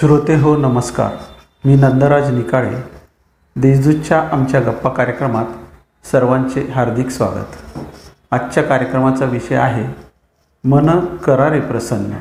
श्रोते 0.00 0.34
हो 0.36 0.56
नमस्कार. 0.56 1.10
मी 1.64 1.74
नंदराज 1.74 2.34
निकाळे. 2.34 2.74
देशदूतच्या 3.56 4.28
आमच्या 4.32 4.60
गप्पा 4.60 4.90
कार्यक्रमात 4.90 5.44
सर्वांचे 6.06 6.60
हार्दिक 6.74 7.08
स्वागत. 7.08 7.78
आजच्या 8.30 8.62
कार्यक्रमाचा 8.62 9.24
विषय 9.24 9.54
आहे 9.54 9.94
मन 10.64 11.06
करारे 11.16 11.60
प्रसन्न. 11.60 12.12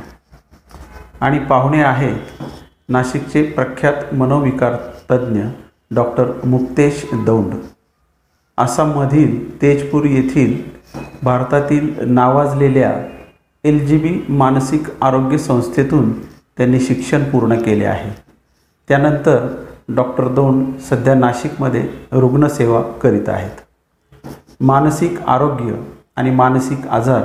आणि 1.21 1.39
पाहुणे 1.39 1.81
आहेत 1.81 2.43
नाशिकचे 2.89 3.43
प्रख्यात 3.43 4.13
मनोविकार 4.13 4.75
तज्ज्ञ 5.11 5.41
डॉक्टर 5.91 6.31
मुक्तेश 6.45 7.05
दौंड. 7.25 7.53
आसाममधील 8.57 9.61
तेजपूर 9.61 10.05
येथील 10.05 10.63
भारतातील 11.23 11.95
नावाजलेल्या 12.13 12.93
एल 13.63 13.87
जी 13.87 13.97
बी 13.97 14.25
मानसिक 14.29 14.83
आरोग्य 15.01 15.37
संस्थेतून 15.37 16.11
त्यांनी 16.57 16.79
शिक्षण 16.79 17.23
पूर्ण 17.23 17.55
केले 17.55 17.85
आहे. 17.85 18.11
त्यानंतर 18.87 19.65
डॉक्टर 19.89 20.27
दोन 20.27 20.77
सध्या 20.77 21.15
नाशिकमध्ये 21.15 21.89
रुग्णसेवा 22.11 22.81
करीत 22.81 23.29
आहेत. 23.29 23.51
मानसिक 24.59 25.19
आरोग्य 25.27 25.83
आणि 26.15 26.31
मानसिक 26.31 26.87
आजार 26.87 27.23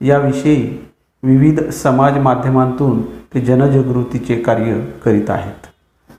याविषयी 0.00 0.88
विविध 1.22 1.68
समाज 1.68 2.18
माध्यमांतून 2.18 3.02
ते 3.02 3.40
जनजागृतीचे 3.40 4.36
कार्य 4.36 4.80
करीत 5.04 5.30
आहेत. 5.30 5.66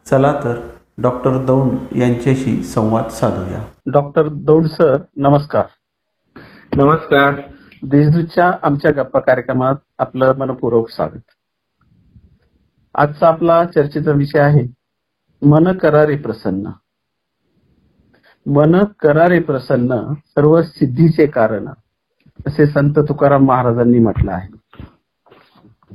चला 0.10 0.34
तर 0.44 0.68
डॉक्टर 0.98 1.38
दौंड 1.38 1.98
यांच्याशी 1.98 2.64
संवाद 2.64 3.08
साधूया. 3.08 3.64
डॉक्टर 3.86 4.28
दौंड 4.28 4.66
सर 4.66 4.98
नमस्कार. 5.18 5.64
नमस्कार. 6.76 7.34
देशदूतच्या 7.84 8.52
आमच्या 8.64 8.92
गप्पा 8.92 9.20
कार्यक्रमात 9.20 9.76
आपलं 10.00 10.34
मनपूर्वक 10.38 10.90
स्वागत. 10.90 11.33
आजचा 12.96 13.28
आपला 13.28 13.66
चर्चेचा 13.66 14.12
विषय 14.12 14.40
आहे 14.40 14.64
मन 15.46 15.78
करारे 15.78 16.16
प्रसन्न. 16.16 16.70
मन 18.50 18.84
करारे 19.00 19.40
प्रसन्न 19.40 20.14
सर्व 20.14 20.62
सिद्धीचे 20.62 21.26
कारण 21.26 21.68
असे 22.48 22.66
संत 22.66 22.94
तुकाराम 22.98 23.46
महाराजांनी 23.46 24.00
म्हटलं 24.00 24.32
आहे. 24.32 24.84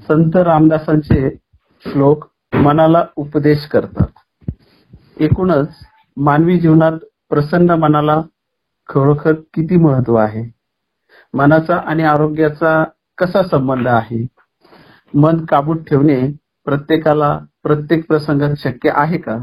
संत 0.08 0.36
रामदासांचे 0.36 1.30
श्लोक 1.80 2.24
मनाला 2.54 3.06
उपदेश 3.16 3.66
करतात. 3.66 4.40
एकूणच 5.20 5.68
मानवी 6.16 6.60
जीवनात 6.60 6.92
प्रसन्न 7.28 7.70
मनाला 7.70 8.22
खरोखर 8.88 9.32
किती 9.32 9.76
महत्त्व 9.76 10.14
आहे? 10.14 10.54
मनाचा 11.34 11.76
आणि 11.76 12.02
आरोग्याचा 12.02 12.84
कसा 13.18 13.42
संबंध 13.42 13.88
आहे? 13.88 14.26
मन 15.14 15.44
काबूत 15.44 15.76
ठेवणे 15.76 16.47
प्रत्येकाला 16.68 17.38
प्रत्येक 17.62 18.06
प्रसंगात 18.08 18.50
शक्य 18.56 18.90
आहे 18.94 19.18
का? 19.18 19.36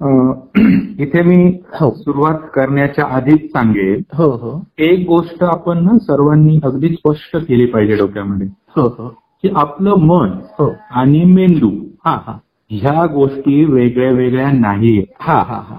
इथे 1.00 1.22
मी 1.22 1.58
हो. 1.80 1.90
सुरुवात 1.90 2.34
करण्याच्या 2.54 3.04
आधीच 3.04 3.52
सांगेल. 3.52 4.02
हो 4.14 4.24
हो. 4.24 4.64
एक 4.78 5.06
गोष्ट 5.06 5.44
आपण 5.44 5.84
ना 5.84 5.98
सर्वांनी 5.98 6.60
अगदी 6.64 6.88
स्पष्ट 6.88 7.36
केली 7.36 7.66
पाहिजे 7.66 7.96
डोक्यामध्ये. 7.96 8.46
हो 8.76 8.82
हो. 8.82 9.08
की 9.42 9.48
आपलं 9.56 9.94
मन 9.94 10.30
हो. 10.58 10.74
आणि 10.90 11.24
मेंदू 11.24 11.70
हा 12.04 12.18
हा. 12.26 12.38
ह्या 12.70 13.06
गोष्टी 13.06 13.64
वेगळ्या 13.64 14.10
वेगळ्या 14.10 14.50
नाही 14.52 15.06
हा 15.20 15.42
हा 15.42 15.60
हा 15.68 15.78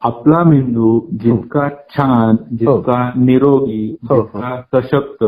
आपला 0.00 0.42
मेंदू 0.44 1.00
जितका 1.12 1.68
छान 1.68 2.36
जितका 2.50 3.12
निरोगी 3.16 3.96
हो, 4.10 4.14
हो. 4.14 4.22
जितका 4.22 4.80
सशक्त 4.80 5.24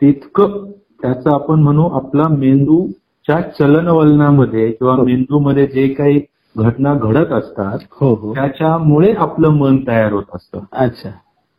तितकं 0.00 0.72
त्याचं 1.00 1.30
आपण 1.30 1.62
म्हणू 1.62 1.88
आपला 1.88 2.28
मेंदूच्या 2.28 3.40
चलनवलनामध्ये 3.50 4.70
किंवा 4.70 4.94
हो. 4.94 5.04
मेंदूमध्ये 5.04 5.66
जे 5.66 5.86
काही 5.88 6.20
घटना 6.56 6.94
घडत 6.94 7.32
असतात 7.32 7.78
हो 8.00 8.12
हो 8.14 8.34
त्याच्यामुळे 8.34 9.12
आपलं 9.14 9.50
मन 9.50 9.76
तयार 9.86 10.12
होत 10.12 10.34
असतं 10.34 10.60
अच्छा 10.74 11.10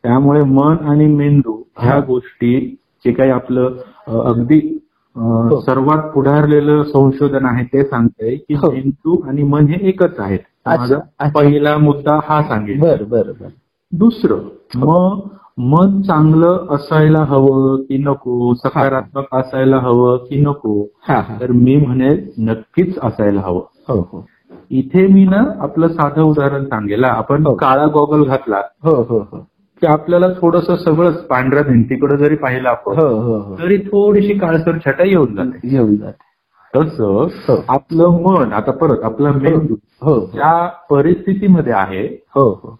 त्यामुळे 0.04 0.42
मन 0.44 0.76
आणि 0.88 1.06
मेंदू 1.06 1.62
ह्या. 1.78 1.98
गोष्टी 2.00 2.58
जे 3.04 3.12
काही 3.12 3.30
आपलं 3.30 3.76
अगदी. 4.22 4.60
सर्वात 5.62 6.02
पुढारलेलं 6.14 6.82
संशोधन 6.82 7.44
आहे 7.46 7.64
ते 7.64 7.82
सांगतंय 7.84 8.34
की. 8.36 8.54
मेंदू 8.54 9.20
आणि 9.28 9.42
मन 9.42 9.66
हे 9.66 9.88
एकच 9.88 10.18
आहेत 10.18 10.38
माझा. 10.66 10.98
पहिला 11.34 11.76
मुद्दा 11.78 12.18
हा 12.24 12.42
सांगेल 12.42 12.80
बर 12.80 13.02
बर 13.04 13.30
बर 13.32 13.48
दुसरं 13.92 14.40
मग 14.76 15.20
मन 15.60 16.00
चांगलं 16.02 16.66
असायला 16.70 17.18
हवं 17.18 17.76
की 17.76 17.98
नको 17.98 18.54
सकारात्मक 18.54 19.24
असायला 19.32 19.76
हवं 19.76 20.16
की 20.16 20.40
नको 20.40 20.86
तर 21.40 21.52
मी 21.52 21.76
म्हणेल 21.76 22.30
नक्कीच 22.38 22.98
असायला 23.02 23.40
हवं. 23.40 23.60
हो 23.88 24.00
हो. 24.00 24.26
इथे 24.70 25.06
मी 25.06 25.24
ना 25.24 25.62
आपलं 25.62 25.88
साधं 25.88 26.22
उदाहरण 26.22 26.64
सांगेल. 26.64 27.04
आपण 27.04 27.46
हो. 27.46 27.54
काळा 27.54 27.86
गॉगल 27.86 28.24
घातला. 28.24 28.60
हो 28.82 28.90
हो 28.90 29.18
हो. 29.18 29.38
की 29.80 29.86
आपल्याला 29.86 30.28
थोडस 30.28 30.70
सगळंच 30.84 31.18
पांढऱ्या 31.26 31.62
भिंतीकडे 31.62 32.16
जरी 32.16 32.36
पाहिलं 32.36 32.68
आपण 32.68 32.98
हो 32.98 33.08
हो 33.08 33.38
हो. 33.38 33.58
तरी 33.58 33.78
थोडीशी 33.78 34.38
काळसर 34.38 34.78
छटा 34.86 35.06
येऊन 35.06 35.34
जाते. 35.34 35.60
येऊन 35.64 35.96
जाते. 35.96 36.28
तसं. 36.76 37.26
आपलं 37.68 38.08
मन 38.08 38.52
आता 38.52 38.70
परत 38.70 39.02
आपला 39.02 39.30
मेंदू 39.32 40.20
ज्या 40.26 40.66
परिस्थितीमध्ये 40.90 41.72
आहे 41.72 42.06
हो 42.34 42.50
हो. 42.50 42.78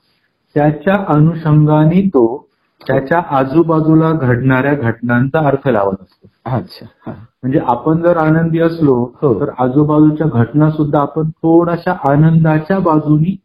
त्याच्या 0.55 1.05
अनुषंगाने 1.09 2.01
तो 2.09 2.48
त्याच्या 2.87 3.23
आजूबाजूला 3.31 4.13
घडणाऱ्या 4.13 4.75
घटनांचा 4.75 5.39
अर्थ 5.39 5.69
लावत 5.69 5.95
असतो. 6.03 6.29
अच्छा 6.57 6.87
हा. 7.07 7.13
म्हणजे 7.43 7.59
आपण 7.59 8.03
जर 8.03 8.17
आनंदी 8.17 8.61
असलो 8.61 8.95
हो. 9.23 9.41
तर 9.41 9.51
आजूबाजूच्या 9.59 10.27
घटना 10.27 10.71
सुद्धा 10.71 11.01
आपण 11.01 11.31
थोड्याशा 11.31 11.93
आनंदाच्या 12.11 12.79
बाजूनी 12.79 13.37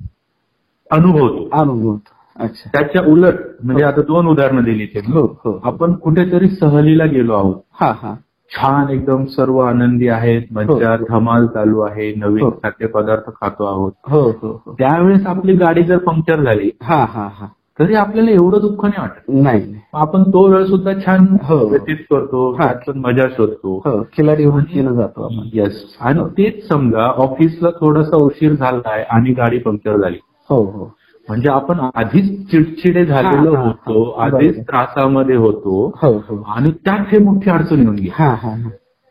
अनुभवतो. 0.92 1.48
अनुभव 1.62 1.96
अच्छा. 2.40 2.70
त्याच्या 2.74 3.02
उलट 3.02 3.34
म्हणजे 3.64 3.84
आता 3.84 4.02
दोन 4.02 4.28
उदाहरणं 4.28 4.64
दिली 4.64 4.86
ते 4.86 5.00
हो 5.12 5.22
हो 5.46 5.60
आपण 5.64 5.94
कुठेतरी 5.94 6.48
सहलीला 6.50 7.06
गेलो 7.06 7.34
आहोत. 7.34 7.56
हा 7.82 7.92
हा. 8.02 8.14
छान 8.52 8.90
एकदम 8.90 9.26
सर्व 9.26 9.60
आनंदी 9.60 10.08
आहेत 10.08 10.42
मज्जा 10.52 10.96
धमाल 11.10 11.48
चालू 11.48 11.80
आहे 11.82 12.14
नवीन 12.16 12.44
हो. 12.44 12.50
खाद्य 12.64 12.88
पदार्थ 12.88 13.30
खातो 13.30 13.66
आहोत. 13.66 13.92
हो 14.10 14.22
हो 14.22 14.52
हो. 14.66 14.74
त्यावेळेस 14.74 15.26
आपली 15.28 15.54
गाडी 15.56 15.84
जर 15.84 15.98
पंक्चर 15.98 16.44
झाली 16.44 16.70
हा 16.84 17.06
हा 17.10 17.28
हा. 17.34 17.48
तरी 17.80 17.96
आपल्याला 17.96 18.32
एवढं 18.32 18.60
दुःख 18.62 18.86
नाही 18.86 19.02
वाटत. 19.02 19.22
नाही 19.30 19.76
आपण 19.94 20.24
तो 20.24 20.48
वेळ 20.48 20.66
सुद्धा 20.66 20.92
छान 21.06 21.26
हो. 21.44 21.68
व्यतीत 21.68 21.96
करतो 21.96 22.52
हा. 22.52 22.66
त्यात 22.66 22.76
पण 22.88 23.00
मजा 23.00 23.24
शोधतो. 23.38 23.82
हो 23.86 24.04
खिलाडी 24.04 24.46
वृत्तीनं 24.46 24.94
जातो 24.94 25.24
आपण. 25.24 25.50
येस 25.54 25.98
आणि 26.02 26.20
तेच 26.20 26.68
समजा 26.68 27.06
ऑफिसला 27.06 27.70
थोडासा 27.70 28.16
उशीर 28.16 28.54
झालाय 28.54 29.04
आणि 29.10 29.34
गाडी 29.34 29.58
पंक्चर 29.58 29.98
झाली. 29.98 30.18
हो 30.50 30.64
हो. 30.64 30.96
म्हणजे 31.30 31.50
आपण 31.50 31.80
आधीच 31.96 32.52
चिडचिडे 32.52 33.06
झालेलो. 33.06 33.56
होतो 33.56 34.10
आधीच. 34.10 34.60
त्रासामध्ये 34.60 35.36
होतो. 35.36 35.92
हो 36.02 36.12
हो. 36.12 36.44
आणि 36.48 36.72
त्यात 36.72 37.06
हे 37.12 37.20
मोठी 37.20 37.50
अडचण 37.50 37.82
येऊन 37.82 37.96
गेली. 37.96 38.10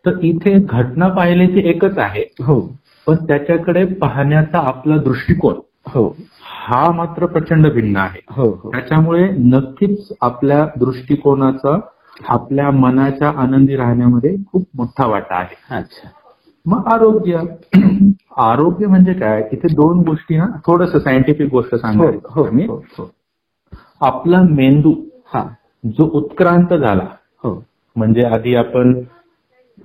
तर 0.06 0.12
इथे 0.22 0.58
घटना 0.58 1.08
पाहिल्याची 1.08 1.68
एकच 1.68 1.98
आहे. 1.98 2.34
हो. 2.40 2.60
पण 3.06 3.14
त्याच्याकडे 3.14 3.84
पाहण्याचा 3.84 4.58
आपला 4.58 4.96
दृष्टिकोन. 4.96 5.54
हो. 5.86 6.16
हा 6.64 6.90
मात्र 6.92 7.26
प्रचंड 7.26 7.66
भिन्न 7.66 7.96
आहे. 7.96 8.20
हो 8.30 8.60
हो. 8.62 8.70
त्याच्यामुळे 8.70 9.28
नक्कीच 9.30 10.12
आपल्या 10.20 10.66
दृष्टिकोनाचा 10.76 11.78
आपल्या 12.28 12.70
मनाच्या 12.70 13.28
आनंदी 13.28 13.76
राहण्यामध्ये 13.76 14.36
खूप 14.52 14.62
मोठा 14.74 15.06
वाटा 15.06 15.36
आहे. 15.36 15.76
अच्छा. 15.76 16.08
मग 16.66 16.88
आरोग्य. 16.92 17.40
आरोग्य 18.36 18.86
म्हणजे 18.86 19.12
काय? 19.12 19.48
इथे 19.52 19.74
दोन 19.74 19.98
गोष्टी 19.98 20.36
ना 20.36 20.46
थोडस 20.66 20.96
सायंटिफिक 20.96 21.50
गोष्ट 21.50 21.74
सांगणार 21.74 22.14
हो 22.24 22.48
मी. 22.52 22.66
हो 22.66 22.82
हो. 22.98 23.10
आपला 24.00 24.42
मेंदू 24.42 24.94
हा. 25.34 25.44
जो 25.84 26.10
उत्क्रांत 26.12 26.74
झाला 26.74 27.06
हो. 27.44 27.64
म्हणजे 27.96 28.22
आधी 28.22 28.54
आपण 28.54 29.00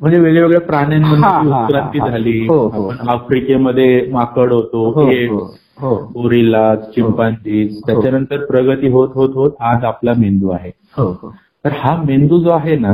म्हणजे 0.02 0.20
वेगवेगळ्या 0.20 0.62
प्राण्यांमध्ये 0.62 1.50
उत्क्रांती. 1.50 2.00
झाली. 2.00 2.48
हो, 2.48 2.68
हो. 2.68 2.90
आपण 2.90 3.10
आफ्रिकेमध्ये 3.10 4.10
माकड 4.12 4.54
होतो 4.54 5.10
एड्स, 5.10 5.60
हो 5.82 6.90
चिंपांजीज 6.92 7.82
त्याच्यानंतर 7.86 8.46
प्रगती 8.46 8.88
होत 8.88 9.10
होत 9.16 9.30
होत 9.34 9.52
आज 9.60 9.84
आपला 9.84 10.14
मेंदू 10.18 10.50
आहे. 10.50 10.72
तर 11.66 11.70
हा 11.74 12.04
मेंदू 12.08 12.40
जो 12.40 12.50
आहे 12.50 12.78
ना 12.78 12.94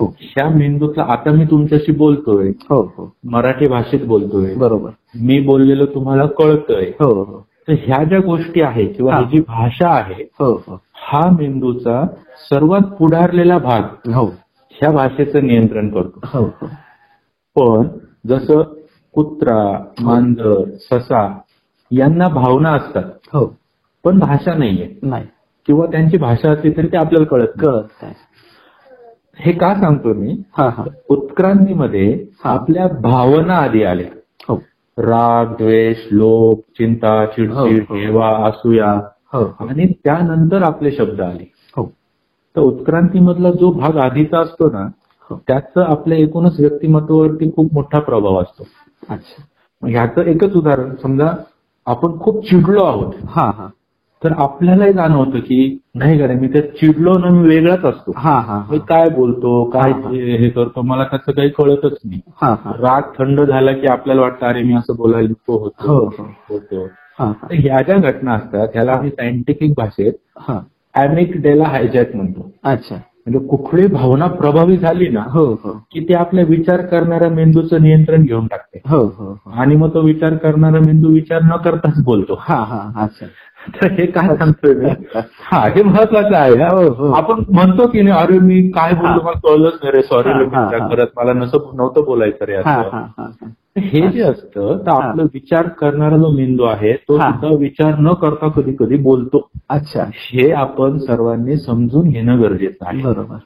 ह्या 0.00 0.48
मेंदूतला 0.48 1.04
आता 1.08 1.30
मी 1.30 1.44
तुमच्याशी 1.44 1.92
बोलतोय. 1.92 2.48
हो 2.48 2.82
हो. 2.82 3.12
मराठी 3.24 3.68
भाषेत 3.68 4.00
बोलतोय. 4.06 4.54
बरोबर. 4.54 4.90
मी 5.14 5.40
बोललेलं 5.40 5.84
तुम्हाला 5.84 6.26
कळतंय. 6.26 6.84
हो 7.00 7.24
हो. 7.24 7.46
तर 7.68 7.72
ह्या 7.72 8.04
ज्या 8.04 8.18
गोष्टी 8.18 8.60
आहेत 8.60 8.88
किंवा 8.96 9.14
हा. 9.14 9.22
जी 9.22 9.40
भाषा 9.40 9.88
आहे 9.88 10.22
हो 10.40 10.80
मेंदूचा 11.14 12.06
सर्वात 12.50 12.80
पुढारलेला 12.80 13.58
भाग 13.58 14.10
हो. 14.10 14.34
ह्या 14.74 14.90
भाषेचं 14.90 15.46
नियंत्रण 15.46 15.88
करतो. 15.88 16.20
हो. 16.24 16.68
पण 17.56 17.88
जसं 18.28 18.62
कुत्रा 19.12 19.84
मांजर 20.00 20.64
ससा 20.80 21.38
यांना 21.90 22.28
भावना 22.28 22.70
असतात. 22.70 23.02
हो. 23.04 23.56
पण 24.04 24.18
भाषा 24.18 24.54
नाहीये. 24.54 24.94
नाही. 25.02 25.26
किंवा 25.66 25.86
त्यांची 25.86 26.16
भाषा 26.16 26.50
असली 26.50 26.70
तरी 26.70 26.86
ते 26.86 26.96
आपल्याला 26.96 27.26
कळत. 27.26 27.48
कळत 27.60 28.04
हे 29.36 29.52
का 29.52 29.74
सांगतो 29.74 30.14
मी? 30.14 30.42
उत्क्रांतीमध्ये. 31.08 32.24
आपल्या 32.44 32.86
भावना 32.86 33.56
आधी 33.56 33.82
आल्या. 33.82 34.06
हो. 34.48 34.56
राग 34.98 35.46
द्वेष 35.46 35.96
लोभ 36.10 36.58
चिंता 36.58 37.26
चिडचिड 37.26 37.84
हो, 37.88 37.94
हो. 37.94 38.00
हेवा 38.00 38.48
असूया. 38.48 39.00
आणि 39.60 39.92
त्यानंतर 40.04 40.62
आपले 40.62 40.92
शब्द 40.92 41.20
आले. 41.20 41.51
तर 42.56 42.60
उत्क्रांतीमधला 42.60 43.50
जो 43.50 43.70
भाग 43.72 43.96
आधीचा 43.96 44.40
असतो 44.40 44.70
ना 44.70 44.88
हो. 45.30 45.36
त्याचा 45.48 45.84
आपल्या 45.84 46.18
एकूणच 46.18 46.60
व्यक्तिमत्वावरती 46.60 47.50
खूप 47.50 47.72
मोठा 47.72 47.98
प्रभाव 47.98 48.40
असतो. 48.42 48.66
अच्छा. 49.08 49.42
ह्याचं 49.88 50.22
एकच 50.22 50.56
उदाहरण 50.56 50.94
समजा 51.02 51.32
आपण 51.86 52.18
खूप 52.18 52.44
चिडलो 52.48 52.84
आहोत. 52.84 53.12
हा 53.26 53.50
हा. 53.56 53.68
तर 54.24 54.32
आपल्यालाही 54.32 54.92
जाणवतं 54.92 55.38
की 55.38 55.78
नाही 55.94 56.18
गड्या 56.18 56.36
मी 56.36 56.48
त्यात 56.48 56.62
चिडलो 56.62 57.18
ना 57.18 57.30
मी 57.30 57.48
वेगळाच 57.48 57.84
असतो. 57.84 58.12
हा 58.16 58.38
हा 58.40 58.62
मी 58.70 58.78
काय 58.78 59.08
बोलतो 59.08 59.64
काय 59.64 59.92
हा, 59.92 60.48
करतो 60.48 60.82
मला 60.82 61.04
त्याचं 61.04 61.32
काही 61.32 61.48
कळतच 61.48 61.96
नाही. 62.04 62.20
राग 62.82 63.02
थंड 63.18 63.40
झाला 63.40 63.72
की 63.72 63.86
आपल्याला 63.86 64.22
वाटतं 64.22 64.46
अरे 64.46 64.62
मी 64.62 64.74
असं 64.74 64.96
बोलायला 64.96 65.32
हो, 65.48 65.58
होतो 65.58 65.98
हो. 65.98 66.24
होतो. 66.48 66.86
हा 67.18 67.32
ह्या 67.50 67.82
ज्या 67.82 67.96
घटना 67.96 68.34
असतात 68.34 68.68
ह्याला 68.72 68.92
आम्ही 68.92 69.10
सायंटिफिक 69.10 69.72
भाषेत 69.76 70.12
हा 70.96 71.02
अॅमिकडेला 71.02 71.64
हायजॅक 71.64 72.16
म्हणतो. 72.16 72.52
अच्छा. 72.64 72.94
म्हणजे 72.94 73.46
कुठली 73.48 73.86
भावना 73.86 74.26
प्रभावी 74.26 74.76
झाली 74.76 75.08
ना 75.08 75.22
हो 75.28 75.44
हो. 75.44 75.72
की 75.92 76.00
ते 76.08 76.14
आपल्या 76.14 76.44
विचार 76.44 76.80
करणाऱ्या 76.80 77.30
मेंदूचं 77.30 77.82
नियंत्रण 77.82 78.22
घेऊन 78.22 78.46
टाकते. 78.46 78.80
हो 78.88 78.98
हो 78.98 79.24
हो. 79.24 79.50
आणि 79.50 79.76
मग 79.76 79.94
तो 79.94 80.00
विचार 80.00 80.34
करणारा 80.34 80.78
मेंदू 80.78 81.08
विचार 81.08 81.42
न 81.42 81.56
करताच 81.56 82.04
बोलतो. 82.04 82.36
हा 82.40 82.56
हा 82.56 83.04
अच्छा. 83.04 83.26
तर 83.82 83.90
हे 83.92 84.06
काय 84.06 84.36
सांगतोय 84.36 84.74
मी? 84.74 84.90
हा 85.52 85.68
हे 85.68 85.82
महत्वाचं 85.82 86.36
आहे. 86.36 86.56
हा. 86.56 86.68
हो. 86.68 87.12
आपण 87.12 87.42
म्हणतो 87.48 87.86
की 87.86 88.02
नाही 88.02 88.22
अरे 88.22 88.38
मी 88.38 88.70
काय 88.70 88.94
बोललो. 88.94 89.22
मला 89.22 89.38
कळलंच 89.48 89.72
नाही 89.72 89.92
रे 89.92 90.02
सॉरी. 90.02 90.48
करत 90.94 91.06
मला 91.16 91.32
नसं 91.32 91.76
नव्हतं 91.76 92.04
बोलायचं 92.04 92.44
रे 92.44 92.54
असं 92.54 92.90
हा 93.76 94.10
जे 94.10 94.20
असतं 94.20 94.78
तर 94.78 94.90
आपलं 94.90 95.22
विचार 95.22 95.68
करणारा 95.68 96.16
जो 96.16 96.30
मेंदू 96.30 96.64
आहे 96.64 96.92
तो. 96.92 97.18
सुद्धा 97.18 97.56
विचार 97.58 97.94
न 97.98 98.12
करता 98.12 98.48
कधी 98.48 98.72
कधी 98.78 98.96
बोलतो. 98.96 99.50
अच्छा. 99.68 100.04
हे 100.14 100.52
आपण 100.52 100.98
सर्वांनी 100.98 101.56
समजून 101.56 102.08
घेणं 102.10 102.42
गरजेचं 102.42 102.86
आहे. 102.86 103.02
बरोबर. 103.02 103.36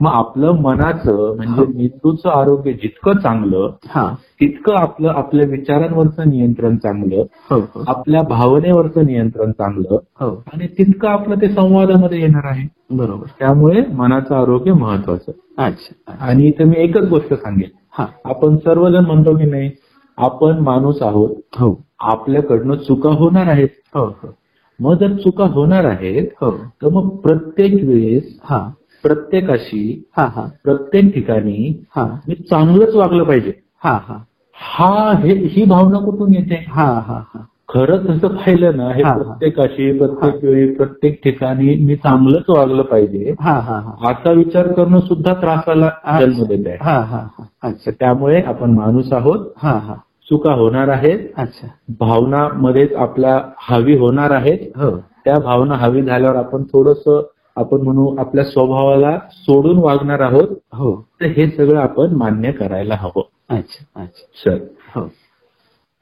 मग 0.00 0.10
आपलं 0.14 0.52
मनाचं 0.52 1.36
म्हणजे 1.36 1.78
मेंदूचं 1.78 2.28
आरोग्य 2.28 2.72
जितकं 2.72 3.12
चांगलं 3.12 3.70
हा. 3.86 4.14
तितकं 4.40 4.74
आपलं 4.74 5.08
आपल्या 5.08 5.46
विचारांवरचं 5.48 6.28
नियंत्रण 6.28 6.76
चांगलं 6.76 7.24
हो 7.50 7.58
हो. 7.58 7.84
आपल्या 7.88 8.22
भावनेवरचं 8.22 9.06
नियंत्रण 9.06 9.50
चांगलं 9.50 9.98
हो. 10.20 10.44
आणि 10.52 10.66
तितकं 10.66 11.08
आपलं 11.08 11.34
ते 11.40 11.48
संवादामध्ये 11.48 12.20
येणार 12.20 12.44
आहे. 12.44 12.68
बरोबर. 12.90 13.26
त्यामुळे 13.38 13.82
मनाचं 13.92 14.34
आरोग्य 14.34 14.72
महत्वाचं. 14.72 15.32
अच्छा. 15.58 16.16
आणि 16.20 16.46
इथे 16.46 16.64
मी 16.64 16.76
एकच 16.78 17.08
गोष्ट 17.08 17.34
सांगेन. 17.34 17.68
हा. 17.98 18.06
आपण 18.24 18.56
सर्वजण 18.56 19.04
म्हणतो 19.04 19.36
की 19.36 19.44
नाही 19.44 19.70
आपण 20.18 20.58
माणूस 20.58 21.02
आहोत. 21.02 21.30
हो. 21.58 21.82
आपल्याकडनं 22.00 22.74
चुका 22.74 23.10
होणार 23.10 23.46
आहेत. 23.46 23.68
हो 23.94 24.04
हो. 24.04 24.34
मग 24.80 24.94
जर 24.94 25.16
चुका 25.16 25.44
होणार 25.44 25.84
आहेत 25.84 26.28
हो. 26.40 26.50
तर 26.50 26.88
मग 26.88 27.08
प्रत्येक 27.08 27.74
वेळेस 27.84 28.40
हा. 28.44 28.68
प्रत्येकाशी 29.02 30.04
हा 30.16 30.26
हा. 30.26 30.46
प्रत्येक 30.64 31.14
ठिकाणी 31.14 31.82
हा. 31.96 32.04
मी 32.28 32.34
चांगलंच 32.34 32.94
वागलं 32.94 33.24
पाहिजे. 33.24 33.52
हा 33.84 33.98
हा. 34.08 34.18
हा 34.56 35.12
हे 35.18 35.34
ही 35.34 35.64
भावना 35.64 35.98
कुठून 35.98 36.34
येते? 36.34 36.64
हा 36.68 36.84
हा 36.84 37.22
हा. 37.34 37.44
खरं 37.76 38.04
तसं 38.06 38.28
पाहिलं 38.28 38.76
ना 38.76 38.88
हे 38.90 39.02
हा, 39.02 39.08
हा. 39.08 39.16
प्रत्येकाशी 39.16 39.98
प्रत्येक 39.98 40.44
वेळी 40.44 40.74
प्रत्येक 40.74 41.20
ठिकाणी 41.24 41.74
मी 41.84 41.96
चांगलंच 41.96 42.44
वागलं 42.48 42.82
पाहिजे. 42.82 43.34
हा 43.40 43.52
हा 43.52 43.78
हा. 43.80 44.10
असा 44.10 44.30
विचार 44.30 44.72
करणं 44.72 45.00
सुद्धा 45.00 45.34
त्रासाला 45.34 45.90
जन्म 46.20 46.44
देत 46.44 46.66
आहे 46.66 46.76
हा 46.80 46.98
हा 47.00 47.16
हा. 47.16 47.44
अच्छा. 47.62 47.90
तर 47.90 47.96
त्यामुळे 48.00 48.42
आपण 48.42 48.70
माणूस 48.70 49.12
आहोत. 49.12 49.46
हा 49.56 49.72
हा. 49.72 49.94
चुका 50.30 50.52
होणार 50.52 50.88
आहेत. 50.88 51.18
अच्छा. 51.36 51.66
भावना 51.98 52.48
मध्येच 52.48 52.94
आपल्या 52.94 53.40
हवी 53.68 53.96
होणार 53.96 54.30
आहेत. 54.30 54.58
हो. 54.76 54.90
त्या 55.24 55.38
भावना 55.38 55.74
हवी 55.74 56.02
झाल्यावर 56.02 56.36
आपण 56.36 56.62
थोडस 56.62 57.08
आपण 57.56 57.80
म्हणू 57.80 58.16
आपल्या 58.18 58.44
स्वभावाला 58.44 59.18
सोडून 59.32 59.78
वागणार 59.78 60.20
आहोत. 60.20 60.48
हो. 60.72 61.06
तर 61.20 61.26
हे 61.26 61.46
सगळं 61.46 61.80
आपण 61.80 62.14
मान्य 62.14 62.52
करायला 62.52 62.94
हवं. 62.94 63.22
अच्छा 63.48 64.02
अच्छा. 64.02 64.26
सर. 64.44 64.56
हो. 64.96 65.08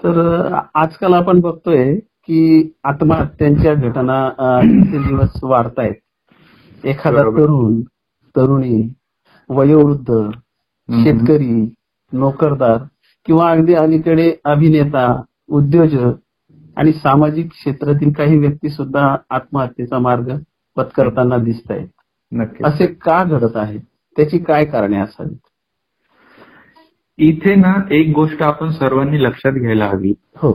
तर 0.00 0.54
आजकाल 0.74 1.14
आपण 1.14 1.40
बघतोय 1.40 1.94
की 1.96 2.72
आत्महत्यांच्या 2.84 3.74
घटना 3.74 4.18
दिवसेंदिवस 4.62 5.38
वाढतायत. 5.42 5.94
एखादा. 6.84 7.22
तरुण 7.22 7.80
तरुणी 8.34 8.88
वयोवृद्ध 9.50 10.20
शेतकरी 10.88 11.54
नोकरदार 12.12 12.78
किंवा 13.26 13.50
अगदी 13.50 13.74
अलीकडे 13.74 14.32
अभिनेता 14.44 15.06
उद्योजक 15.48 16.12
आणि 16.76 16.92
सामाजिक 16.92 17.50
क्षेत्रातील 17.50 18.12
काही 18.12 18.38
व्यक्ती 18.38 18.68
सुद्धा 18.68 19.16
आत्महत्येचा 19.30 19.98
मार्ग 19.98 20.30
पत्करताना 20.76 21.36
दिसत 21.36 21.70
आहेत 21.70 22.62
असे 22.64 22.86
का 22.86 23.22
घडत 23.24 23.56
आहे 23.56 23.78
त्याची 24.16 24.38
काय 24.38 24.64
कारणे 24.64 24.98
असावीत? 24.98 25.36
इथे 27.18 27.54
ना 27.54 27.74
एक 27.90 28.12
गोष्ट 28.14 28.42
आपण 28.42 28.70
सर्वांनी 28.70 29.24
लक्षात 29.24 29.52
घ्यायला 29.52 29.86
हवी. 29.86 30.12
हो. 30.36 30.52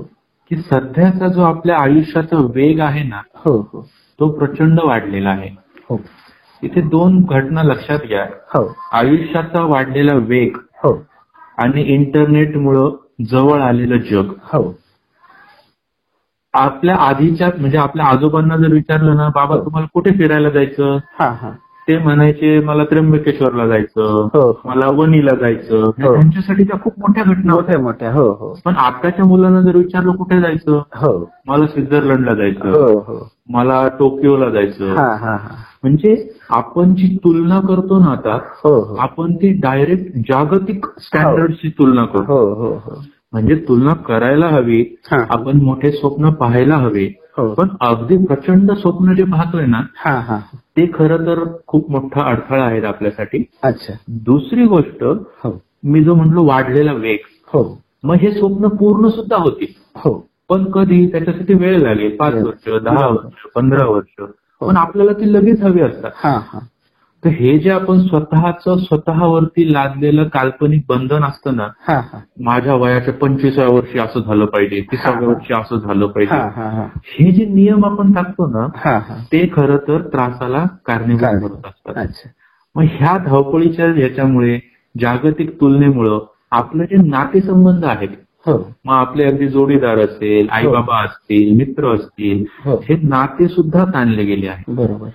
की 0.49 0.55
सध्याचा 0.55 1.27
जो 1.27 1.41
आपल्या 1.41 1.77
आयुष्याचा 1.77 2.37
वेग 2.55 2.79
आहे 2.79 3.03
ना 3.03 3.21
हो 3.35 3.69
हो. 3.73 3.89
तो 4.19 4.27
प्रचंड 4.27 4.79
वाढलेला 4.83 5.29
आहे. 5.29 5.49
हो. 5.89 6.01
इथे 6.63 6.81
दोन 6.81 7.23
घटना 7.23 7.63
लक्षात 7.63 7.99
घ्या. 8.07 8.23
हो. 8.23 8.75
आयुष्याचा 8.91 9.63
वाढलेला 9.63 10.13
वेग 10.13 10.57
हो. 10.83 11.05
आणि 11.57 11.81
इंटरनेटमुळं 11.81 12.91
जवळ 13.29 13.61
आलेलं 13.61 13.97
जग. 13.97 14.33
हो. 14.43 14.79
आपल्या 16.53 16.95
आधीच्या 16.95 17.49
म्हणजे 17.59 17.77
आपल्या 17.77 18.05
आजोबांना 18.05 18.57
जर 18.57 18.73
विचारलं 18.73 19.15
ना 19.15 19.29
बाबा 19.29 19.55
हो. 19.55 19.65
तुम्हाला 19.65 19.87
कुठे 19.93 20.11
फिरायला 20.11 20.49
जायचं? 20.49 20.97
हा 21.19 21.29
हा. 21.29 21.51
ते 21.89 21.97
म्हणायचे 21.97 22.59
मला 22.59 22.83
त्र्यंबकेश्वरला 22.83 23.67
जायचं 23.67 24.27
हो. 24.33 24.61
मला 24.65 24.87
वणीला 24.87 25.35
जायचं. 25.35 25.83
हो. 25.83 26.13
त्यांच्यासाठी 26.13 26.63
त्या 26.63 26.79
खूप 26.79 26.93
मोठ्या 26.99 27.23
घटना 27.23 27.53
होत्या. 27.53 27.79
मोठ्या 27.79 28.13
हो 28.13 28.29
हो. 28.31 28.53
पण 28.65 28.75
आताच्या 28.75 29.25
मुलांना 29.25 29.61
जर 29.61 29.75
विचारलं 29.75 30.11
कुठे 30.11 30.41
जायचं? 30.41 30.81
हो. 30.95 31.29
मला 31.47 31.67
स्वित्झर्लंडला 31.67 32.33
जायचं. 32.33 33.23
मला 33.49 33.87
टोकियोला 33.87 34.49
जायचं. 34.49 34.93
म्हणजे 35.83 36.33
आपण 36.49 36.93
जी 36.95 37.17
तुलना 37.23 37.59
करतो 37.59 37.99
ना 37.99 38.11
आता 38.11 38.39
आपण 38.99 39.35
ती 39.35 39.53
डायरेक्ट 39.53 40.17
जागतिक 40.17 40.85
स्टँडर्डची 40.85 41.69
तुलना 41.69 42.05
करतो. 42.05 42.81
म्हणजे 43.33 43.55
तुलना 43.55 43.93
करायला 43.93 44.47
हवी. 44.47 44.85
आपण 45.11 45.61
मोठे 45.61 45.91
स्वप्न 45.91 46.29
पाहायला 46.29 46.75
हवे. 46.75 47.25
पण 47.57 47.67
अगदी 47.81 48.17
प्रचंड 48.17 48.71
स्वप्न 48.71 49.13
जे 49.13 49.23
पाहतोय 49.23 49.65
ना 49.65 49.81
ते 50.79 50.85
खरं 50.93 51.17
तर 51.17 51.43
खूप 51.67 51.91
मोठा 51.91 52.21
अडथळा 52.21 52.63
आहे 52.63 52.81
आपल्यासाठी. 52.81 53.45
अच्छा. 53.63 53.93
दुसरी 54.07 54.65
गोष्ट 54.65 55.03
हो. 55.43 55.61
मी 55.83 56.03
जो 56.03 56.15
म्हणलो 56.15 56.43
वाढलेला 56.43 56.93
वेग 56.93 57.17
हो. 57.47 57.81
मग 58.03 58.15
हे 58.15 58.31
स्वप्न 58.31 58.67
पूर्ण 58.67 59.07
सुद्धा 59.07 59.35
होतील 59.35 59.73
हो. 59.95 60.29
पण 60.49 60.71
कधी 60.71 61.11
त्याच्यासाठी 61.11 61.53
वेळ 61.53 61.79
लागेल 61.79 62.15
पाच. 62.15 62.33
वर्ष 62.33 62.83
दहा 62.83 63.07
वर्ष 63.07 63.51
पंधरा 63.55 63.85
वर्ष 63.85 64.23
हो. 64.61 64.67
पण 64.67 64.77
आपल्याला 64.77 65.13
ती 65.13 65.33
लगेच 65.33 65.61
हवी 65.61 65.81
असतात. 65.81 66.11
हा 66.15 66.31
हा. 66.31 66.59
तर 67.23 67.29
हे 67.29 67.57
जे 67.59 67.69
आपण 67.69 67.99
स्वतःच 68.01 68.63
स्वतःवरती 68.83 69.73
लादलेलं 69.73 70.27
काल्पनिक 70.27 70.83
बंधन 70.89 71.23
असतं 71.23 71.55
ना 71.55 71.67
हा 71.87 71.99
हा. 71.99 72.19
माझ्या 72.41 72.75
वयाच्या 72.75 73.13
पंचवीसाव्या 73.13 73.73
वर्षी 73.75 73.99
असं 73.99 74.19
झालं 74.19 74.45
पाहिजे 74.45 74.81
तिसाव्या 74.81 75.19
हा. 75.19 75.33
वर्षी 75.33 75.53
असं 75.53 75.77
झालं 75.77 76.05
हा 76.05 76.11
पाहिजे. 76.11 76.35
हा 76.35 76.69
हा 76.69 76.85
हे. 77.07 77.31
जे 77.31 77.45
नियम 77.45 77.85
आपण 77.85 78.13
टाकतो 78.13 78.47
ना 78.47 78.67
हा 78.75 78.97
हा. 78.99 79.15
ते 79.31 79.45
खरं 79.53 79.77
तर 79.77 80.01
त्रासाला 80.01 80.65
कारणीभूत. 80.85 81.41
होत 81.41 81.65
असतात. 81.65 82.27
मग 82.75 82.83
ह्या 82.91 83.17
धावपळीच्या 83.17 83.91
ह्याच्यामुळे 83.93 84.59
जागतिक 84.95 85.59
तुलनेमुळं 85.61 86.19
आपले 86.51 86.83
जे 86.83 87.07
नातेसंबंध 87.07 87.85
आहेत 87.85 88.09
हो. 88.45 88.57
मग 88.85 88.93
आपले 88.93 89.23
अगदी 89.23 89.47
जोडीदार 89.47 89.97
असेल 89.97 90.47
आई 90.49 90.67
बाबा 90.67 90.99
असतील 91.03 91.55
मित्र 91.57 91.93
असतील 91.95 92.45
हो. 92.65 92.75
हे 92.89 92.95
नाते 93.03 93.47
सुद्धा 93.47 93.85
ताणले 93.85 94.23
गेले 94.23 94.47
आहेत. 94.47 94.63
बरोबर. 94.69 95.09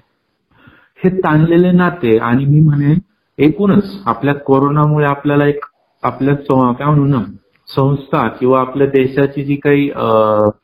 हे 1.05 1.09
ताणलेले 1.19 1.71
नाते 1.73 2.17
आणि 2.19 2.45
मी 2.45 2.61
म्हणेन 2.61 2.99
एकूणच 3.39 4.03
आपल्या 4.07 4.35
कोरोनामुळे 4.35 5.07
आपल्याला 5.07 5.47
एक 5.47 5.65
आपल्या 6.03 6.35
काय 6.73 6.87
म्हणू 6.87 7.07
ना 7.07 7.23
संस्था 7.69 8.27
किंवा 8.29 8.61
आपल्या 8.61 8.87
देशाची 8.87 9.45
जी 9.45 9.55
काही 9.55 9.89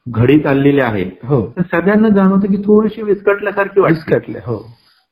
घडी 0.08 0.38
चाललेली 0.38 0.80
आहे 0.80 1.04
हो. 1.24 1.40
सगळ्यांना 1.58 2.08
जाणवतं 2.08 2.50
की 2.50 2.56
थोडीशी 2.56 3.02
विस्कटल्यासारखी 3.02 3.80
विस्कटले 3.80 4.38
हो. 4.46 4.56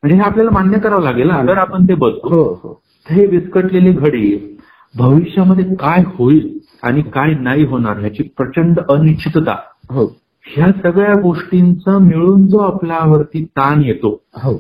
म्हणजे 0.03 0.17
हे 0.17 0.23
आपल्याला 0.23 0.51
मान्य 0.51 0.79
करावं 0.79 1.03
लागेल 1.03 1.29
ना 1.29 1.43
तर 1.49 1.59
आपण 1.59 1.85
ते 1.85 1.95
बघतो. 1.95 2.29
हो 2.29 2.43
हो. 2.63 2.81
हे 3.07 3.27
विस्कटलेली 3.27 3.93
घडी 3.93 4.57
भविष्यामध्ये 4.95 5.65
काय 5.75 6.03
होईल 6.15 6.59
आणि 6.83 7.03
काय 7.03 7.35
नाही 7.41 7.65
होणार 7.65 7.99
ह्याची 7.99 8.23
प्रचंड 8.37 8.81
अनिश्चितता 8.91 9.57
हो. 9.91 10.07
ह्या 10.45 10.71
सगळ्या 10.73 11.15
गोष्टींचा 11.15 11.99
मिळून 11.99 12.47
जो 12.47 12.59
आपल्यावरती 12.59 13.45
ताण 13.45 13.83
येतो 13.83 14.21
हो. 14.43 14.53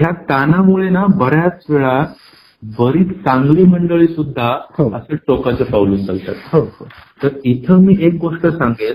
ह्या 0.00 0.12
ताणामुळे 0.12 0.88
ना 0.88 1.06
बऱ्याच 1.06 1.64
वेळा 1.68 2.04
बरीच 2.62 3.08
चांगली 3.24 3.64
मंडळी 3.64 4.06
सुद्धा 4.06 4.58
हो. 4.70 4.90
असं 4.94 5.16
टोकाचं 5.16 5.64
पाऊल 5.64 5.92
उचलतात. 5.92 6.34
हो 6.52 6.60
हो. 6.60 6.86
तर 7.22 7.28
इथं 7.44 7.78
मी 7.78 7.96
एक 8.00 8.14
गोष्ट 8.20 8.46
सांगेल. 8.46 8.94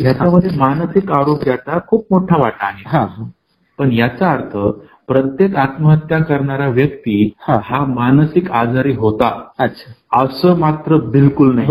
याच्यामध्ये 0.00 0.50
मानसिक 0.56 1.12
आरोग्याचा 1.12 1.78
खूप 1.86 2.06
मोठा 2.10 2.36
वाटा 2.36 2.66
आहे. 2.66 3.22
पण 3.78 3.92
याचा 3.92 4.32
अर्थ 4.32 4.56
प्रत्येक 5.06 5.56
आत्महत्या 5.56 6.18
करणारा 6.18 6.68
व्यक्ती 6.68 7.32
हा. 7.40 7.84
मानसिक 7.84 8.50
आजारी 8.50 8.94
होता. 8.94 9.44
अच्छा. 9.58 10.24
असं 10.24 10.58
मात्र 10.58 10.96
बिलकुल 10.96 11.54
नाही. 11.54 11.70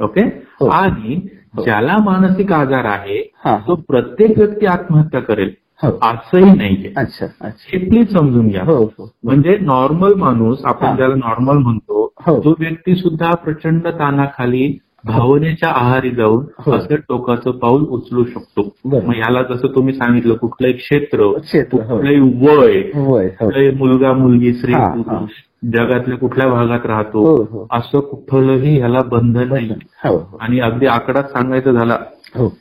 ओके. 0.00 0.46
आणि 0.72 1.28
ज्याला 1.64 1.98
मानसिक 1.98 2.52
आजार 2.52 2.84
आहे. 2.84 3.32
तो 3.46 3.74
प्रत्येक 3.74 4.38
व्यक्ती 4.38 4.66
आत्महत्या 4.66 5.20
करेल. 5.20 5.54
असंही 5.82 6.52
नाहीये 6.56 6.92
अच्छा 6.96 7.26
अच्छा 7.40 7.68
हे 7.72 7.78
प्लीज 7.88 8.12
समजून 8.12 8.48
घ्या 8.48 8.62
हो 8.64 8.76
हो 8.98 9.08
म्हणजे 9.24 9.56
नॉर्मल 9.60 10.14
माणूस 10.14 10.64
हा. 10.64 10.68
आपण 10.68 10.96
ज्याला 10.96 11.14
नॉर्मल 11.14 11.56
म्हणतो 11.58 12.04
हो. 12.26 12.38
तो 12.40 12.54
व्यक्ती 12.58 12.94
सुद्धा 12.94 13.34
प्रचंड 13.34 13.86
तानाखाली 13.88 14.66
भावनेच्या 15.04 15.68
आहारी 15.70 16.10
जाऊन 16.10 16.44
हो. 16.58 16.72
असं 16.72 16.94
टोकाचं 17.08 17.50
पाऊल 17.50 17.82
उचलू 17.90 18.24
शकतो. 18.24 18.62
मग 18.84 19.14
याला 19.16 19.42
जसं 19.42 19.74
तुम्ही 19.74 19.94
सांगितलं 19.94 20.34
कुठलंही 20.34 20.72
क्षेत्र 20.72 21.30
क्षेत्र, 21.38 21.78
हो. 21.78 21.96
कुठलंही 21.96 22.20
वय 22.46 22.78
हो 22.94 23.18
कुठलाही 23.38 23.70
मुलगा 23.70 24.12
मुलगी 24.12 24.52
स्त्री 24.52 24.72
हा, 24.72 24.86
पुरुष 24.88 25.30
जगातल्या 25.62 26.16
कुठल्या 26.18 26.48
भागात 26.48 26.86
राहतो 26.86 27.20
हो 27.26 27.36
हो. 27.50 27.66
असं 27.70 28.00
कुठलंही 28.00 28.76
ह्याला 28.78 29.00
बंधन 29.10 29.48
नाही. 29.48 29.68
हो 30.04 30.16
आणि 30.40 30.60
अगदी 30.60 30.86
आकडाच 30.86 31.30
सांगायचं 31.32 31.72
झाला 31.72 31.96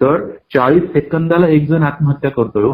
तर 0.02 0.26
चाळीस 0.54 0.84
सेकंदाला 0.94 1.48
एक 1.48 1.68
जण 1.70 1.84
आत्महत्या 1.84 2.32
करतोय. 2.32 2.72